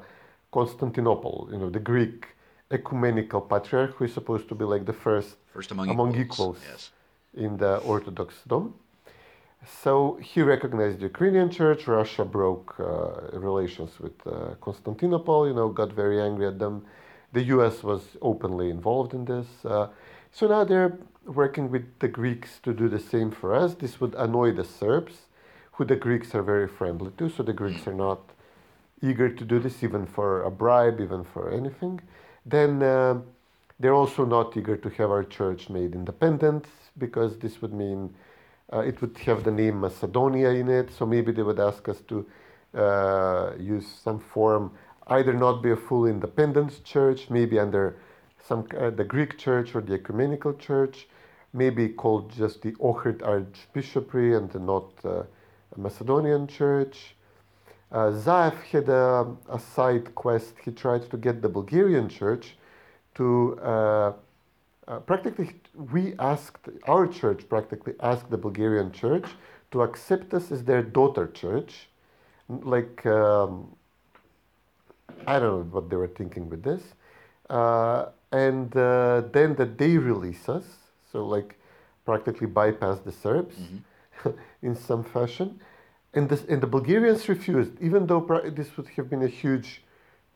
[0.53, 2.29] Constantinople, you know, the Greek
[2.71, 6.59] ecumenical patriarch, who is supposed to be like the first, First among among equals, equals,
[6.71, 6.91] yes.
[7.35, 8.75] in the Orthodox Dome.
[9.83, 11.87] So he recognized the Ukrainian church.
[11.87, 16.85] Russia broke uh, relations with uh, Constantinople, you know, got very angry at them.
[17.33, 19.47] The US was openly involved in this.
[19.65, 19.89] Uh,
[20.31, 23.75] so now they're working with the Greeks to do the same for us.
[23.75, 25.23] This would annoy the Serbs,
[25.73, 27.29] who the Greeks are very friendly to.
[27.29, 28.21] So the Greeks are not
[29.03, 32.01] eager to do this, even for a bribe, even for anything.
[32.47, 33.21] Then uh,
[33.81, 36.67] they're also not eager to have our church made independent
[36.99, 38.15] because this would mean
[38.73, 40.91] uh, it would have the name Macedonia in it.
[40.93, 42.27] So maybe they would ask us to
[42.75, 44.73] uh, use some form,
[45.09, 47.97] either not be a full independent church, maybe under
[48.39, 51.09] some uh, the Greek church or the ecumenical church,
[51.53, 55.23] maybe called just the Ohrid Archbishopry and not uh,
[55.77, 57.15] a Macedonian church.
[57.91, 60.55] Uh, Zaev had a, a side quest.
[60.65, 62.57] He tried to get the Bulgarian church
[63.15, 64.13] to uh,
[64.89, 65.61] uh, practically,
[65.93, 69.27] we asked, our church practically asked the Bulgarian church
[69.71, 71.89] to accept us as their daughter church.
[72.49, 73.75] Like, um,
[75.27, 76.83] I don't know what they were thinking with this.
[77.49, 80.65] Uh, and uh, then that they release us,
[81.11, 81.59] so like
[82.05, 83.57] practically bypass the Serbs
[84.63, 85.61] in some fashion.
[86.15, 89.83] And, this, and the Bulgarians refused, even though pra- this would have been a huge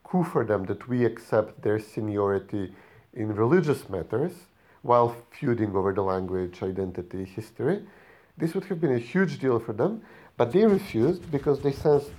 [0.03, 2.73] coup for them that we accept their seniority
[3.13, 4.33] in religious matters
[4.81, 7.81] while feuding over the language, identity, history.
[8.37, 10.01] This would have been a huge deal for them,
[10.37, 12.11] but they refused because they sensed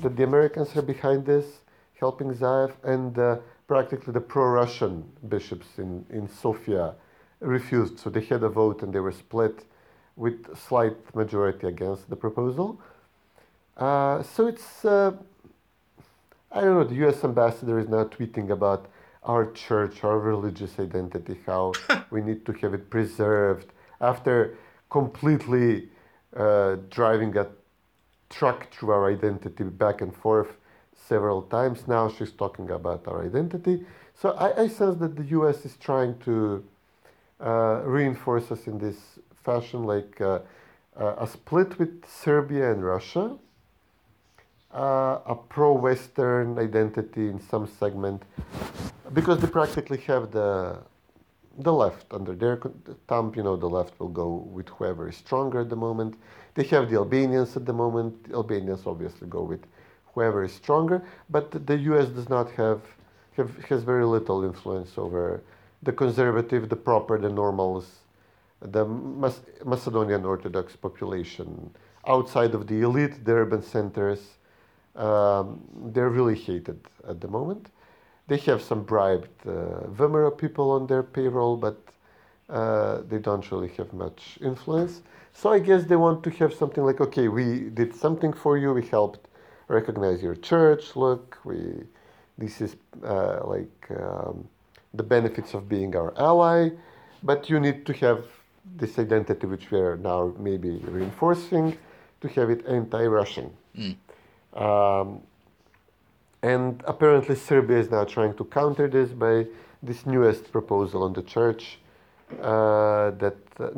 [0.00, 1.46] that the Americans are behind this,
[1.98, 6.94] helping Zaev, and uh, practically the pro Russian bishops in, in Sofia
[7.40, 7.98] refused.
[7.98, 9.64] So they had a vote and they were split
[10.16, 12.80] with slight majority against the proposal.
[13.76, 15.12] Uh, so it's, uh,
[16.50, 18.86] I don't know, the US ambassador is now tweeting about
[19.22, 21.72] our church, our religious identity, how
[22.10, 24.56] we need to have it preserved after
[24.90, 25.88] completely
[26.36, 27.46] uh, driving a
[28.30, 30.56] truck through our identity back and forth
[31.08, 31.88] several times.
[31.88, 33.84] Now she's talking about our identity.
[34.14, 36.64] So I, I sense that the US is trying to
[37.40, 40.40] uh, reinforce us in this fashion, like uh,
[40.98, 43.36] uh, a split with Serbia and Russia,
[44.74, 48.22] uh, a pro-Western identity in some segment,
[49.14, 50.78] because they practically have the
[51.60, 52.56] the left under their
[53.08, 53.32] thumb.
[53.34, 56.14] You know, the left will go with whoever is stronger at the moment.
[56.54, 58.12] They have the Albanians at the moment.
[58.28, 59.62] The Albanians obviously go with
[60.18, 61.00] whoever is stronger,
[61.30, 62.08] but the U.S.
[62.08, 62.80] does not have,
[63.36, 65.42] have has very little influence over
[65.84, 67.86] the conservative, the proper, the normals,
[68.60, 71.70] the Mas- Macedonian Orthodox population.
[72.04, 74.22] Outside of the elite, the urban centers,
[74.96, 75.60] um,
[75.92, 77.68] they're really hated at the moment.
[78.26, 81.78] They have some bribed uh, VMRO people on their payroll, but
[82.48, 85.02] uh, they don't really have much influence.
[85.32, 88.72] So I guess they want to have something like, okay, we did something for you,
[88.72, 89.27] we helped
[89.68, 90.96] recognize your church.
[90.96, 91.84] Look, we
[92.38, 94.48] this is uh, like um,
[94.94, 96.70] the benefits of being our ally,
[97.22, 98.24] but you need to have
[98.76, 101.76] this identity, which we are now maybe reinforcing,
[102.20, 103.50] to have it anti-Russian.
[104.54, 105.20] Um,
[106.42, 109.46] and apparently, Serbia is now trying to counter this by
[109.82, 111.78] this newest proposal on the church
[112.42, 113.70] uh, that uh,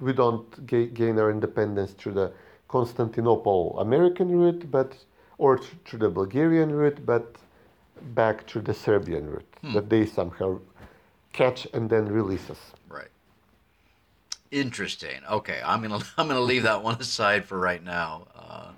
[0.00, 2.32] we don't ga- gain our independence through the
[2.68, 4.92] Constantinople American route, but
[5.38, 7.36] or through the Bulgarian route, but
[8.14, 10.58] back through the Serbian route that they somehow
[11.32, 12.58] catch and then release us.
[12.88, 13.08] Right.
[14.50, 15.20] Interesting.
[15.30, 18.72] Okay, I'm gonna I'm gonna leave that one aside for right now, uh,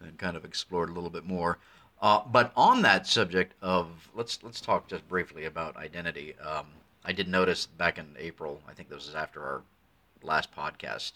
[0.00, 1.58] and kind of explore it a little bit more.
[2.00, 6.34] Uh, but on that subject of let's let's talk just briefly about identity.
[6.38, 6.66] Um,
[7.04, 8.60] I did notice back in April.
[8.68, 9.62] I think this was after our
[10.22, 11.12] last podcast.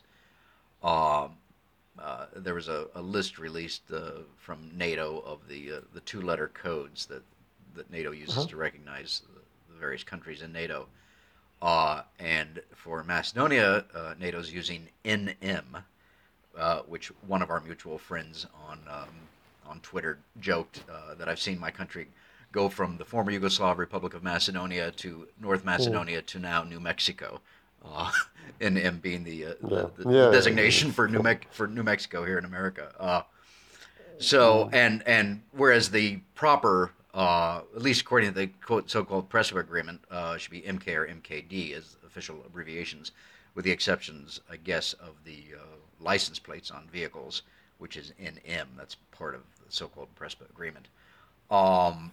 [0.83, 1.33] Um,
[2.03, 6.23] uh, there was a, a list released uh, from NATO of the uh, the two
[6.23, 7.23] letter codes that
[7.75, 9.41] that NATO uses to recognize the,
[9.73, 10.87] the various countries in NATO.
[11.61, 15.83] Uh, and for Macedonia, uh, NATO's using NM,
[16.57, 19.09] uh, which one of our mutual friends on um,
[19.67, 22.09] on Twitter joked uh, that I've seen my country
[22.53, 27.41] go from the former Yugoslav Republic of Macedonia to North Macedonia to now New Mexico,
[27.85, 28.11] uh,
[28.61, 30.31] and being the, uh, the, the Yeah.
[30.31, 32.93] designation for New Mex- for New Mexico here in America.
[32.99, 33.23] Uh,
[34.19, 39.61] so and and whereas the proper, uh, at least according to the quote so-called Prespa
[39.61, 43.13] agreement, uh, should be MK or MKD as official abbreviations,
[43.55, 47.43] with the exceptions, I guess, of the uh, license plates on vehicles,
[47.79, 48.67] which is NM.
[48.77, 50.89] That's part of the so-called Prespa agreement.
[51.51, 52.11] Um,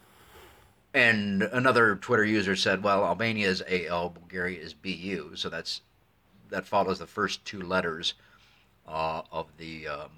[0.95, 5.81] and another Twitter user said, "Well, Albania is AL, Bulgaria is BU, so that's
[6.49, 8.13] that follows the first two letters
[8.87, 10.09] uh, of the um,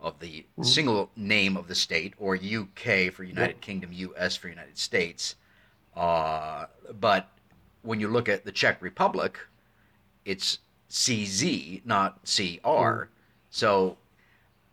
[0.00, 4.78] of the single name of the state, or UK for United Kingdom, US for United
[4.78, 5.34] States.
[5.96, 6.66] Uh,
[7.00, 7.28] but
[7.82, 9.38] when you look at the Czech Republic,
[10.24, 10.58] it's
[10.90, 13.08] CZ, not CR.
[13.50, 13.96] So,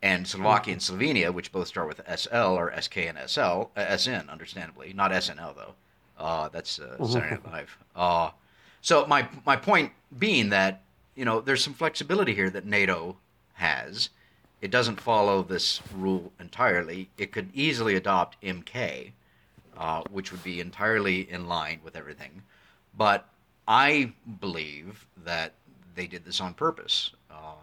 [0.05, 4.29] and Slovakia and Slovenia, which both start with SL or SK and SL, uh, SN,
[4.29, 5.73] understandably, not SNL though.
[6.17, 7.77] Uh, that's uh, Saturday Night Live.
[7.95, 8.29] Uh,
[8.81, 10.83] so my my point being that
[11.15, 13.17] you know there's some flexibility here that NATO
[13.53, 14.09] has.
[14.61, 17.09] It doesn't follow this rule entirely.
[17.17, 19.11] It could easily adopt MK,
[19.77, 22.43] uh, which would be entirely in line with everything.
[22.95, 23.27] But
[23.67, 25.53] I believe that
[25.95, 27.55] they did this on purpose, uh,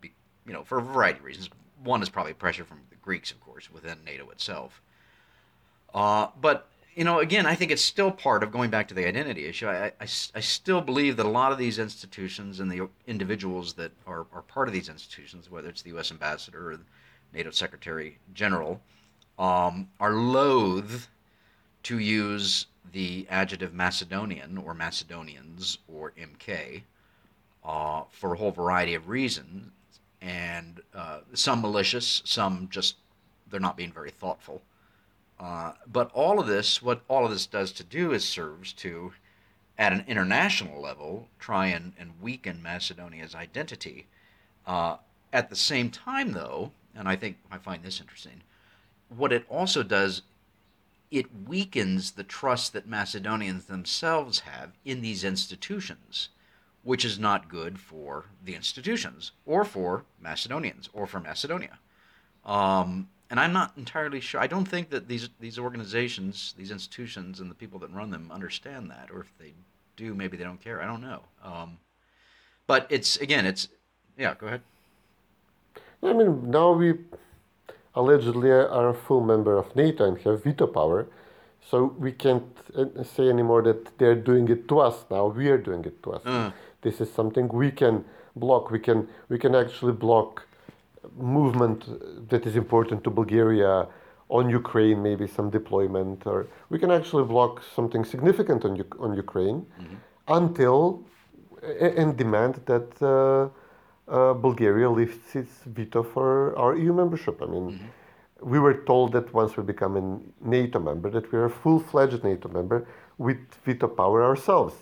[0.00, 0.12] be,
[0.46, 1.50] you know, for a variety of reasons.
[1.82, 4.82] One is probably pressure from the Greeks, of course, within NATO itself.
[5.94, 9.06] Uh, but you know, again, I think it's still part of going back to the
[9.06, 9.68] identity issue.
[9.68, 13.92] I, I, I still believe that a lot of these institutions and the individuals that
[14.06, 16.10] are, are part of these institutions, whether it's the U.S.
[16.10, 16.84] ambassador or the
[17.32, 18.80] NATO Secretary General,
[19.38, 21.08] um, are loath
[21.84, 26.82] to use the adjective Macedonian or Macedonians or MK
[27.64, 29.70] uh, for a whole variety of reasons,
[30.20, 32.96] and uh, some malicious, some just
[33.50, 34.62] they're not being very thoughtful.
[35.38, 39.12] Uh, but all of this, what all of this does to do is serves to,
[39.78, 44.06] at an international level, try and, and weaken Macedonia's identity.
[44.66, 44.96] Uh,
[45.32, 48.42] at the same time, though, and I think I find this interesting,
[49.08, 50.22] what it also does,
[51.10, 56.28] it weakens the trust that Macedonians themselves have in these institutions,
[56.82, 61.78] which is not good for the institutions or for Macedonians or for Macedonia.
[62.44, 64.40] Um, and I'm not entirely sure.
[64.40, 68.30] I don't think that these these organizations, these institutions, and the people that run them
[68.32, 69.52] understand that, or if they
[69.96, 70.82] do, maybe they don't care.
[70.82, 71.22] I don't know.
[71.44, 71.78] Um,
[72.66, 73.68] but it's again, it's
[74.18, 74.34] yeah.
[74.34, 74.62] Go ahead.
[76.02, 76.94] I mean, now we
[77.94, 81.06] allegedly are a full member of NATO and have veto power,
[81.70, 82.44] so we can't
[82.76, 85.04] uh, say anymore that they're doing it to us.
[85.10, 86.22] Now we are doing it to us.
[86.82, 88.04] This is something we can
[88.36, 88.70] block.
[88.70, 90.46] We can we can actually block
[91.16, 91.84] movement
[92.28, 93.86] that is important to Bulgaria
[94.28, 99.14] on Ukraine, maybe some deployment, or we can actually block something significant on Uk- on
[99.14, 99.66] Ukraine
[100.28, 101.02] until
[101.98, 103.48] and demand that uh,
[104.10, 107.42] uh, Bulgaria lifts its veto for our EU membership.
[107.42, 107.66] I mean,
[108.40, 110.04] we were told that once we become a
[110.48, 112.86] NATO member, that we are a full-fledged NATO member
[113.18, 114.74] with veto power ourselves.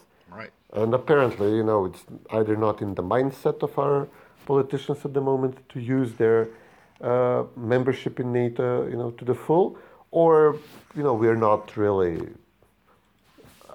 [0.72, 4.08] And apparently, you know, it's either not in the mindset of our
[4.46, 6.48] politicians at the moment to use their
[7.00, 9.78] uh, membership in NATO, you know, to the full,
[10.10, 10.56] or
[10.96, 12.28] you know, we're not really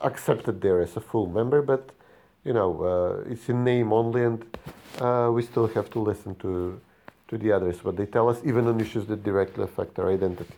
[0.02, 1.92] accepted there as a full member, but
[2.44, 4.44] you know, uh, it's in name only, and
[5.00, 6.80] uh, we still have to listen to
[7.30, 10.54] to the others what they tell us, even on issues that directly affect our identity.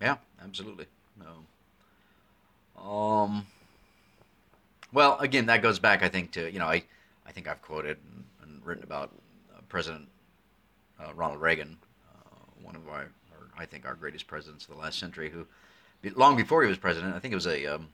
[0.00, 0.86] Yeah, absolutely.
[1.18, 1.32] No.
[2.90, 3.46] Um.
[4.94, 6.84] Well, again, that goes back, I think, to you know, I,
[7.26, 9.10] I think I've quoted and, and written about
[9.52, 10.06] uh, President
[11.00, 11.76] uh, Ronald Reagan,
[12.14, 15.46] uh, one of our, or I think our greatest presidents of the last century, who,
[16.14, 17.88] long before he was president, I think it was a um,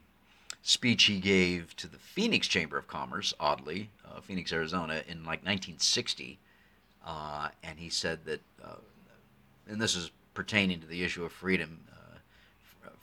[0.61, 5.41] speech he gave to the Phoenix Chamber of Commerce, oddly, uh, Phoenix, Arizona, in like
[5.41, 6.39] 1960,
[7.07, 8.75] uh, and he said that, uh,
[9.67, 11.81] and this is pertaining to the issue of freedom.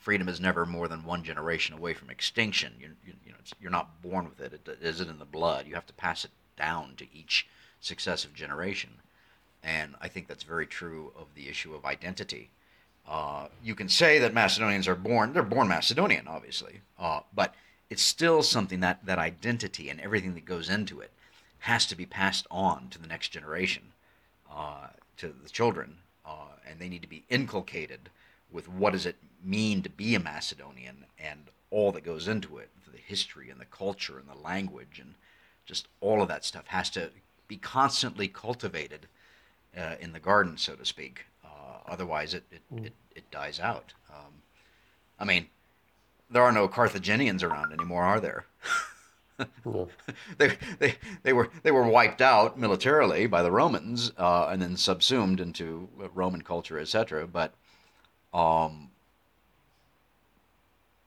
[0.08, 2.72] Freedom is never more than one generation away from extinction.
[2.80, 5.68] You, you, you know, you're not born with it; it isn't in the blood.
[5.68, 7.46] You have to pass it down to each
[7.82, 8.90] successive generation,
[9.62, 12.52] and I think that's very true of the issue of identity.
[13.06, 17.54] Uh, you can say that Macedonians are born, they're born Macedonian, obviously, uh, but
[17.90, 21.12] it's still something that, that identity and everything that goes into it
[21.60, 23.84] has to be passed on to the next generation,
[24.50, 24.88] uh,
[25.18, 28.10] to the children, uh, and they need to be inculcated
[28.50, 29.18] with what does it
[29.48, 33.66] mean to be a Macedonian and all that goes into it, the history and the
[33.66, 35.16] culture and the language and
[35.66, 37.10] just all of that stuff has to
[37.48, 39.08] be constantly cultivated
[39.78, 41.26] uh, in the garden, so to speak.
[41.44, 43.94] Uh, otherwise, it it, it it dies out.
[44.10, 44.42] Um,
[45.20, 45.48] I mean,
[46.30, 48.46] there are no Carthaginians around anymore, are there?
[50.38, 54.78] they, they, they were they were wiped out militarily by the Romans uh, and then
[54.78, 57.28] subsumed into Roman culture, etc.
[57.28, 57.54] But
[58.34, 58.90] um,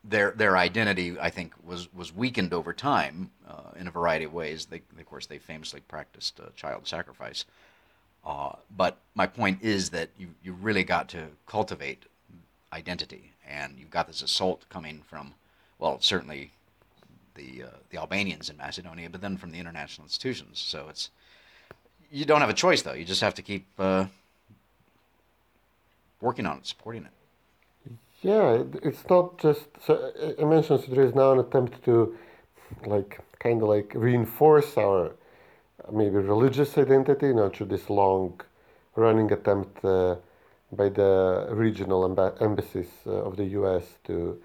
[0.05, 4.33] their their identity, I think, was was weakened over time uh, in a variety of
[4.33, 4.67] ways.
[4.67, 7.45] They, of course, they famously practiced uh, child sacrifice.
[8.25, 12.05] Uh, but my point is that you you really got to cultivate
[12.73, 15.35] identity, and you've got this assault coming from,
[15.79, 16.51] well, certainly
[17.35, 20.59] the uh, the Albanians in Macedonia, but then from the international institutions.
[20.59, 21.11] So it's
[22.11, 22.95] you don't have a choice though.
[22.95, 24.07] You just have to keep uh,
[26.21, 27.11] working on it, supporting it.
[28.23, 29.67] Yeah, it's not just.
[29.87, 32.17] So I mentioned so there is now an attempt to,
[32.87, 35.13] like, kind of like reinforce our
[35.93, 38.41] maybe religious identity, you know, through this long
[38.97, 40.17] running attempt uh,
[40.73, 43.85] by the regional amb- embassies uh, of the U.S.
[44.05, 44.41] to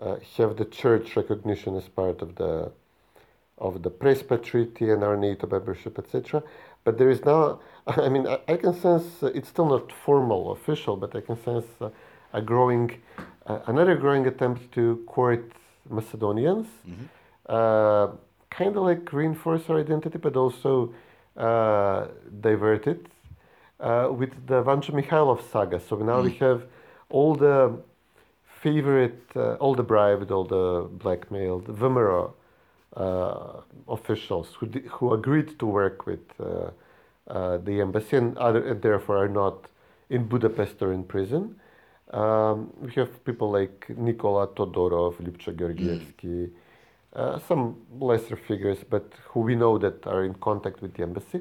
[0.00, 2.72] uh, have the church recognition as part of the
[3.58, 6.42] of the Prespa Treaty and our NATO membership, etc.
[6.84, 10.52] But there is now, I mean, I, I can sense uh, it's still not formal,
[10.52, 11.90] official, but I can sense uh,
[12.32, 12.90] a growing,
[13.46, 15.52] uh, another growing attempt to court
[15.88, 18.16] Macedonians, mm-hmm.
[18.50, 20.92] kind of like reinforce our identity, but also
[21.36, 22.06] uh,
[22.40, 23.06] divert it
[24.20, 25.80] with the Vancho Mihailov saga.
[25.80, 26.62] So now mm we have
[27.08, 27.78] all the
[28.62, 32.32] favorite, uh, all the bribed, all the blackmailed VMRO
[32.96, 36.70] uh, officials who, who agreed to work with uh,
[37.28, 39.66] uh, the embassy and, other, and therefore are not
[40.08, 41.42] in Budapest or in prison.
[42.12, 46.50] Um, we have people like Nikola Todorov, Ljubcho Georgievski, mm.
[47.14, 51.40] uh, some lesser figures, but who we know that are in contact with the embassy.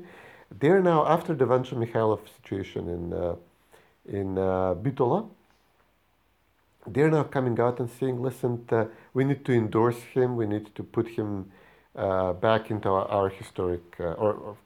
[0.59, 3.35] They're now, after the Vancho Mihailov situation in, uh,
[4.07, 5.27] in Bitola,
[6.87, 10.73] they're now coming out and saying, listen, uh, we need to endorse him, we need
[10.75, 11.51] to put him
[11.95, 14.57] uh, back into our, our historic, uh, or, or,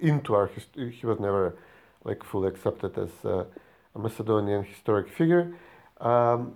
[0.00, 0.90] into our history.
[0.90, 1.56] He was never
[2.04, 3.44] like fully accepted as uh,
[3.94, 5.56] a Macedonian historic figure.
[6.00, 6.54] Um,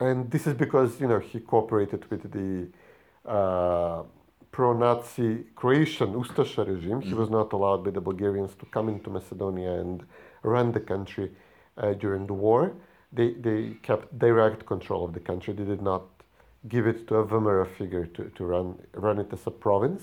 [0.00, 2.68] and this is because, you know, he cooperated with the
[3.30, 4.02] uh,
[4.52, 7.00] pro-Nazi Croatian Ustasha regime.
[7.00, 7.08] Mm-hmm.
[7.08, 10.04] He was not allowed by the Bulgarians to come into Macedonia and
[10.42, 11.30] run the country
[11.78, 12.74] uh, during the war
[13.12, 15.54] they, they kept direct control of the country.
[15.54, 16.04] They did not
[16.68, 20.02] give it to a VMRO figure to, to run, run it as a province.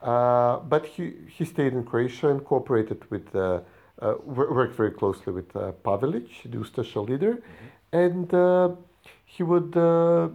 [0.00, 3.60] Uh, but he, he stayed in Croatia and cooperated with, uh,
[4.00, 7.34] uh, worked very closely with uh, Pavelic, the Ustasha leader.
[7.34, 7.96] Mm-hmm.
[8.04, 8.70] And uh,
[9.24, 10.28] he would uh,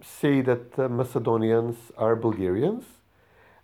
[0.00, 2.84] say that Macedonians are Bulgarians.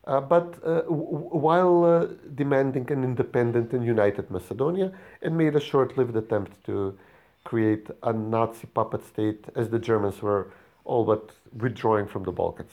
[0.05, 4.93] but w- while demanding an independent and united Macedonia,
[5.23, 6.97] and made a short lived attempt to
[7.45, 10.53] create a Nazi puppet state as the Germans were
[10.85, 12.73] all but withdrawing from the Balkans,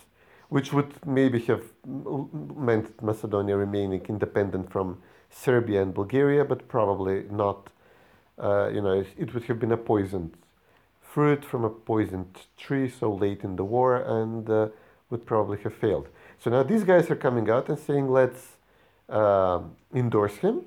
[0.50, 1.64] which would maybe have
[2.56, 4.98] meant Macedonia remaining independent from
[5.30, 7.70] Serbia and Bulgaria, but probably not.
[8.38, 10.38] Uh, you know, it would have been a poisoned
[11.02, 14.68] fruit from a poisoned tree so late in the war and uh,
[15.10, 16.08] would probably have failed.
[16.38, 18.58] So now these guys are coming out and saying, let's
[19.10, 19.62] uh,
[19.94, 20.66] endorse him.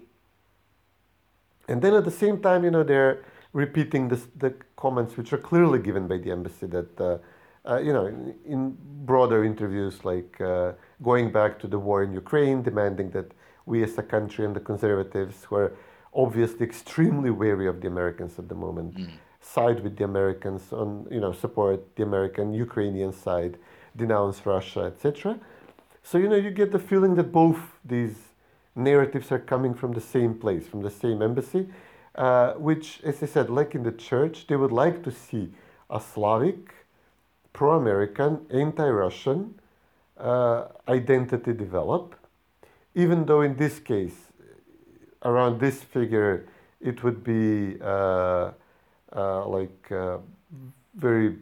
[1.69, 5.39] And then at the same time, you know, they're repeating this, the comments which are
[5.39, 7.19] clearly given by the embassy that, uh,
[7.69, 12.13] uh, you know, in, in, broader interviews like uh, going back to the war in
[12.13, 13.33] Ukraine, demanding that
[13.71, 15.73] we as a country and the conservatives who are
[16.13, 19.11] obviously extremely wary of the Americans at the moment, mm.
[19.41, 23.55] side with the Americans on, you know, support the American Ukrainian side,
[23.97, 25.39] denounce Russia, etc.
[26.03, 28.17] So, you know, you get the feeling that both these
[28.75, 31.69] narratives are coming from the same place, from the same embassy
[32.15, 35.51] uh, which, as I said, like in the church, they would like to see
[35.89, 36.75] a Slavic,
[37.53, 39.55] pro American, anti Russian
[40.19, 42.15] uh, identity develop,
[42.95, 44.17] even though in this case,
[45.23, 46.49] around this figure,
[46.81, 48.53] it would be uh,
[49.13, 50.19] uh like uh,
[50.95, 51.37] very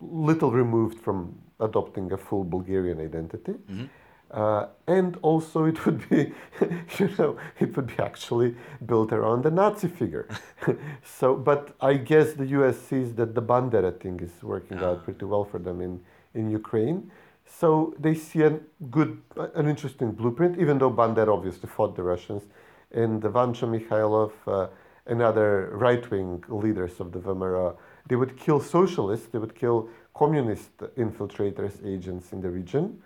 [0.00, 3.52] little removed from adopting a full Bulgarian identity.
[3.52, 3.84] Mm-hmm.
[4.30, 6.32] Uh, and also, it would be,
[6.98, 8.54] you know, it would be actually
[8.86, 10.28] built around the Nazi figure.
[11.02, 12.78] so, but I guess the U.S.
[12.78, 15.04] sees that the Bandera thing is working out ah.
[15.04, 16.00] pretty well for them in,
[16.34, 17.10] in Ukraine.
[17.58, 19.20] So they see a good,
[19.54, 22.44] an interesting blueprint, even though Bandera obviously fought the Russians,
[22.92, 24.68] and Vancho Mihailov uh,
[25.06, 27.76] and other right-wing leaders of the VMRO,
[28.08, 33.02] they would kill socialists, they would kill communist infiltrators, agents in the region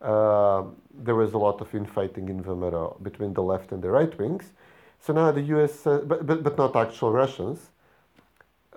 [0.00, 4.16] uh, there was a lot of infighting in VMRO between the left and the right
[4.18, 4.52] wings.
[5.00, 7.70] So now the US, uh, but, but, but not actual Russians,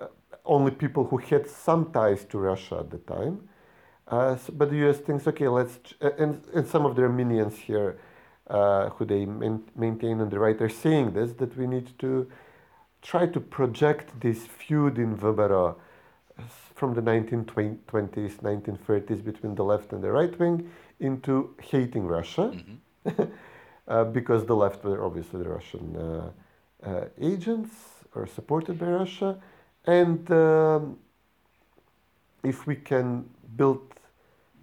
[0.00, 0.06] uh,
[0.44, 3.48] only people who had some ties to Russia at the time.
[4.10, 7.56] Uh, so, but the US thinks, okay, let's, ch- and, and some of their minions
[7.56, 7.96] here,
[8.48, 12.28] uh, who they main, maintain on the right, are saying this, that we need to
[13.02, 15.76] try to project this feud in VMRO
[16.74, 22.52] from the 1920s, 1930s between the left and the right wing into hating Russia,
[23.88, 26.30] uh, because the left were obviously the Russian uh,
[26.82, 27.70] uh, agents
[28.14, 29.38] or supported by Russia,
[29.86, 30.98] and um,
[32.42, 33.99] if we can build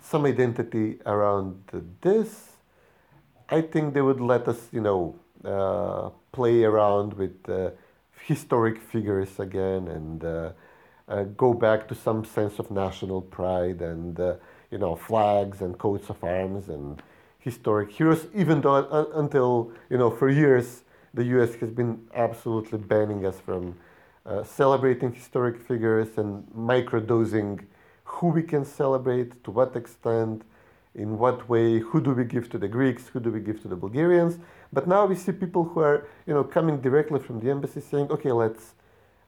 [0.09, 1.61] some identity around
[2.01, 2.57] this,
[3.49, 7.71] I think they would let us, you know, uh, play around with uh,
[8.25, 10.51] historic figures again and uh,
[11.09, 14.35] uh, go back to some sense of national pride and, uh,
[14.71, 17.01] you know, flags and coats of arms and
[17.39, 20.83] historic heroes, even though uh, until, you know, for years
[21.13, 23.75] the US has been absolutely banning us from
[24.43, 27.63] celebrating historic figures and microdosing
[28.13, 30.41] who we can celebrate, to what extent,
[30.95, 33.67] in what way, who do we give to the Greeks, who do we give to
[33.67, 34.39] the Bulgarians.
[34.73, 38.07] But now we see people who are, you know, coming directly from the embassy saying,
[38.09, 38.73] okay, let's,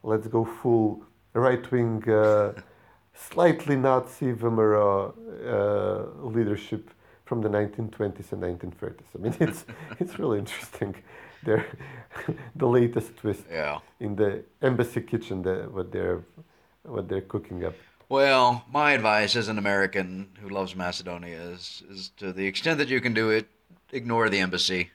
[0.02, 1.04] let's go full
[1.34, 2.54] right-wing, uh,
[3.14, 5.14] slightly Nazi VMRO
[5.46, 6.90] uh, leadership
[7.26, 9.10] from the 1920s and 1930s.
[9.16, 9.66] I mean, it's,
[10.00, 10.96] it's really interesting.
[11.44, 11.66] They're
[12.56, 13.80] the latest twist Yeah.
[14.00, 16.22] in the embassy kitchen, the, what they're,
[16.84, 17.76] what they're cooking up.
[18.10, 22.90] Well, my advice as an American who loves Macedonia is, is to the extent that
[22.90, 23.48] you can do it,
[23.92, 24.90] ignore the embassy.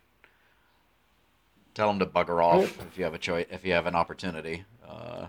[1.74, 4.64] Tell them to bugger off if you have a choice, if you have an opportunity.
[4.88, 5.26] Uh,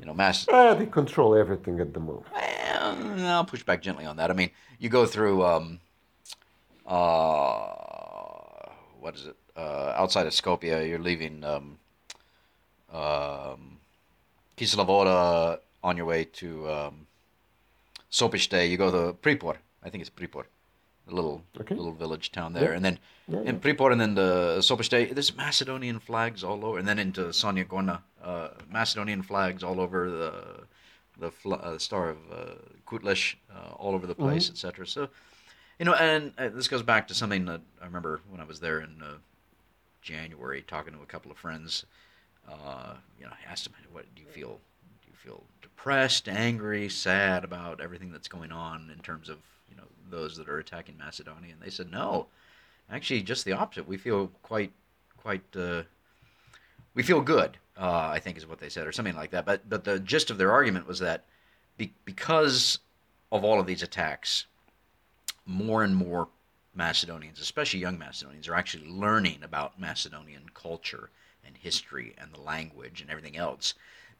[0.00, 2.26] you know, Mac- Ah, they control everything at the moment.
[2.32, 4.30] Well, I'll push back gently on that.
[4.30, 5.80] I mean, you go through, um,
[6.86, 7.66] uh,
[9.00, 9.36] what is it?
[9.56, 11.78] Uh, outside of Skopje, you're leaving um,
[12.92, 13.78] um,
[14.56, 17.06] Kisela Voda on your way to um.
[18.20, 19.56] You go to Pripor.
[19.82, 20.44] I think it's Pripor,
[21.10, 21.74] a little Okay.
[21.74, 22.76] little village town there, Yeah.
[22.76, 25.14] and then Yeah, in Pripor, and then the Sopiste.
[25.14, 30.10] There's Macedonian flags all over, and then into Sonia Gorna, uh, Macedonian flags all over
[30.10, 30.32] the
[31.16, 32.54] the fl- uh, star of uh,
[32.86, 34.84] Kutlesh uh, all over the place, etc.
[34.86, 35.08] So,
[35.78, 38.58] you know, and uh, this goes back to something that I remember when I was
[38.60, 39.18] there in uh,
[40.02, 41.84] January, talking to a couple of friends.
[42.48, 44.60] Uh, you know, I asked them, "What do you feel?
[45.02, 45.42] Do you feel
[45.76, 50.48] depressed, angry, sad about everything that's going on in terms of you know those that
[50.48, 52.26] are attacking Macedonia?" And they said, "No,
[52.90, 53.86] actually, just the opposite.
[53.86, 54.72] We feel quite,
[55.16, 55.82] quite." Uh,
[56.94, 57.58] we feel good.
[57.76, 59.44] Uh, I think is what they said, or something like that.
[59.44, 61.24] But but the gist of their argument was that
[61.76, 62.78] be, because
[63.32, 64.46] of all of these attacks,
[65.44, 66.28] more and more
[66.74, 71.10] Macedonians, especially young Macedonians, are actually learning about Macedonian culture
[71.44, 73.74] and history and the language and everything else.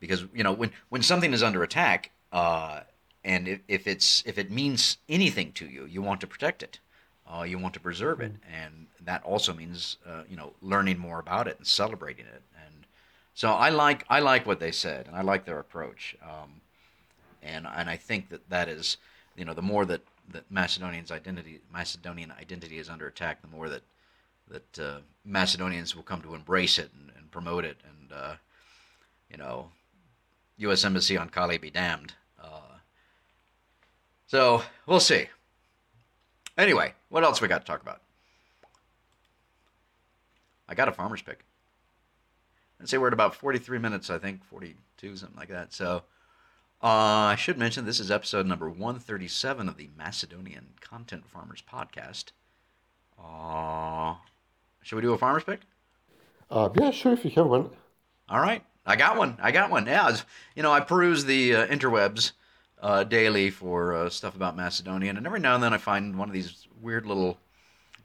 [0.07, 2.81] Because you know when when something is under attack, uh,
[3.25, 6.79] and if, if it's if it means anything to you, you want to protect it.
[7.27, 11.19] Uh, you want to preserve it, and that also means uh, you know learning more
[11.19, 12.43] about it and celebrating it.
[12.67, 12.87] And
[13.33, 16.15] so I like I like what they said, and I like their approach.
[16.23, 16.61] Um,
[17.43, 18.99] and and I think that that is,
[19.37, 20.03] you know, the more that
[20.33, 23.83] that Macedonians identity Macedonian identity is under attack, the more that
[24.51, 28.35] that uh, Macedonians will come to embrace it and, and promote it, and uh,
[29.31, 29.71] you know,
[30.59, 30.85] U.S.
[30.85, 32.15] Embassy on Kali be damned.
[32.43, 32.79] Uh,
[34.27, 35.29] so we'll see.
[36.57, 38.01] Anyway, what else we got to talk about?
[40.69, 41.45] I got a farmer's pick.
[42.81, 45.73] I'd say we're at about 43 minutes, I think, 42, something like that.
[45.73, 46.03] So
[46.83, 46.87] uh,
[47.33, 52.27] I should mention this is episode number 137 of the Macedonian Content Farmers Podcast.
[53.19, 54.17] Uh,
[54.83, 55.61] should we do a farmer's pick?
[56.51, 57.71] Uh, yeah, sure, if you have one.
[58.29, 59.39] All right, I got one.
[59.41, 59.87] I got one.
[59.87, 60.15] Yeah,
[60.55, 62.33] you know, I peruse the uh, interwebs
[62.83, 66.29] uh, daily for uh, stuff about Macedonia, and every now and then I find one
[66.29, 67.39] of these weird little,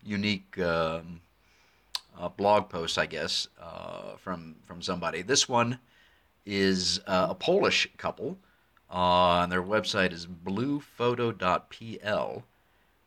[0.04, 1.20] unique um,
[2.18, 5.22] uh, blog posts, I guess, uh, from from somebody.
[5.22, 5.80] This one
[6.46, 8.38] is uh, a Polish couple,
[8.90, 12.44] and their website is bluephoto.pl.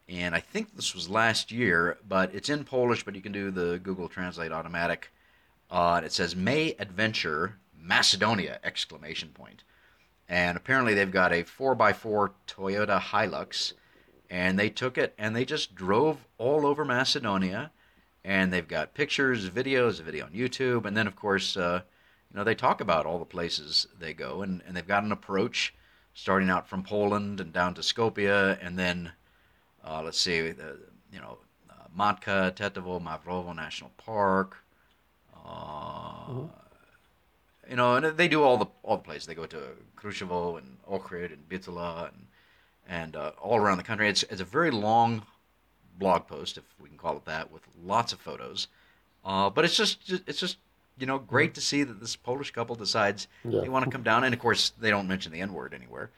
[0.09, 3.51] And I think this was last year, but it's in Polish, but you can do
[3.51, 5.11] the Google Translate automatic.
[5.71, 9.65] Uh, it says May Adventure Macedonia exclamation point.
[10.29, 13.73] And apparently they've got a 4x4 Toyota Hilux
[14.31, 17.71] and they took it and they just drove all over Macedonia
[18.25, 21.83] and they've got pictures, videos, a video on YouTube and then of course uh,
[22.31, 25.13] you know they talk about all the places they go and, and they've got an
[25.13, 25.75] approach
[26.15, 29.13] starting out from Poland and down to Skopje and then
[29.85, 30.79] Uh, let's see, the,
[31.13, 34.59] you know, uh, Matka, Tetovo, Mavrovo National Park.
[35.45, 36.47] Uh,
[37.73, 39.25] You know, and they do all the all the places.
[39.27, 39.61] They go to
[39.97, 42.27] Krushevo and Ohrid and Bitula and
[42.87, 44.11] and uh, all around the country.
[44.11, 45.23] It's it's a very long
[45.99, 48.69] blog post, if we can call it that, with lots of photos.
[49.25, 50.59] Uh, but it's just it's just
[50.99, 53.63] you know great to see that this Polish couple decides Yeah.
[53.63, 56.11] they want to come down, and of course they don't mention the N word anywhere,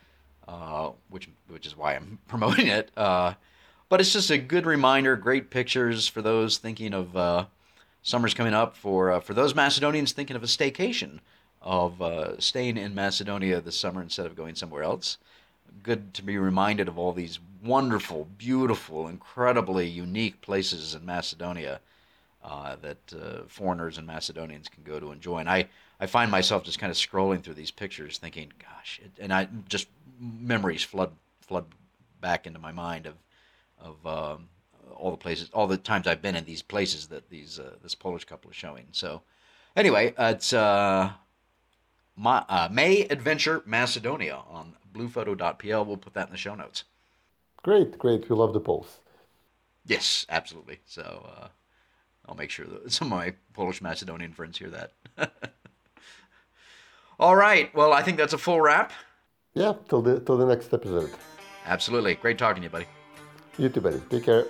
[0.49, 2.91] uh, which which is why I'm promoting it.
[2.97, 3.35] Uh,
[3.89, 7.45] but it's just a good reminder, great pictures for those thinking of uh,
[8.03, 11.21] summer's coming up for uh, for those Macedonians thinking of a staycation
[11.65, 15.17] of uh, staying in Macedonia this summer instead of going somewhere else.
[15.83, 21.81] Good to be reminded of all these wonderful, beautiful, incredibly unique places in Macedonia
[22.45, 25.39] uh, that uh, foreigners and Macedonians can go to enjoy.
[25.39, 29.33] And I, I find myself just kind of scrolling through these pictures, thinking, "Gosh," and
[29.33, 29.89] I just
[30.21, 31.65] memories flood flood
[32.21, 33.15] back into my mind of
[33.81, 34.49] of um,
[34.95, 37.95] all the places, all the times I've been in these places that these uh, this
[37.95, 38.85] Polish couple is showing.
[38.93, 39.23] So,
[39.75, 40.53] anyway, uh, it's
[42.17, 45.85] my, uh, May Adventure Macedonia on bluephoto.pl.
[45.85, 46.85] We'll put that in the show notes.
[47.63, 48.29] Great, great.
[48.29, 49.01] We love the Poles.
[49.87, 50.81] Yes, absolutely.
[50.87, 51.49] So uh,
[52.27, 54.93] I'll make sure that some of my Polish Macedonian friends hear that.
[57.19, 57.75] All right.
[57.75, 58.93] Well, I think that's a full wrap.
[59.55, 61.11] Yeah, till the till the next episode.
[61.65, 62.17] Absolutely.
[62.17, 62.87] Great talking to you, buddy.
[63.57, 64.01] You too, buddy.
[64.11, 64.47] Take care.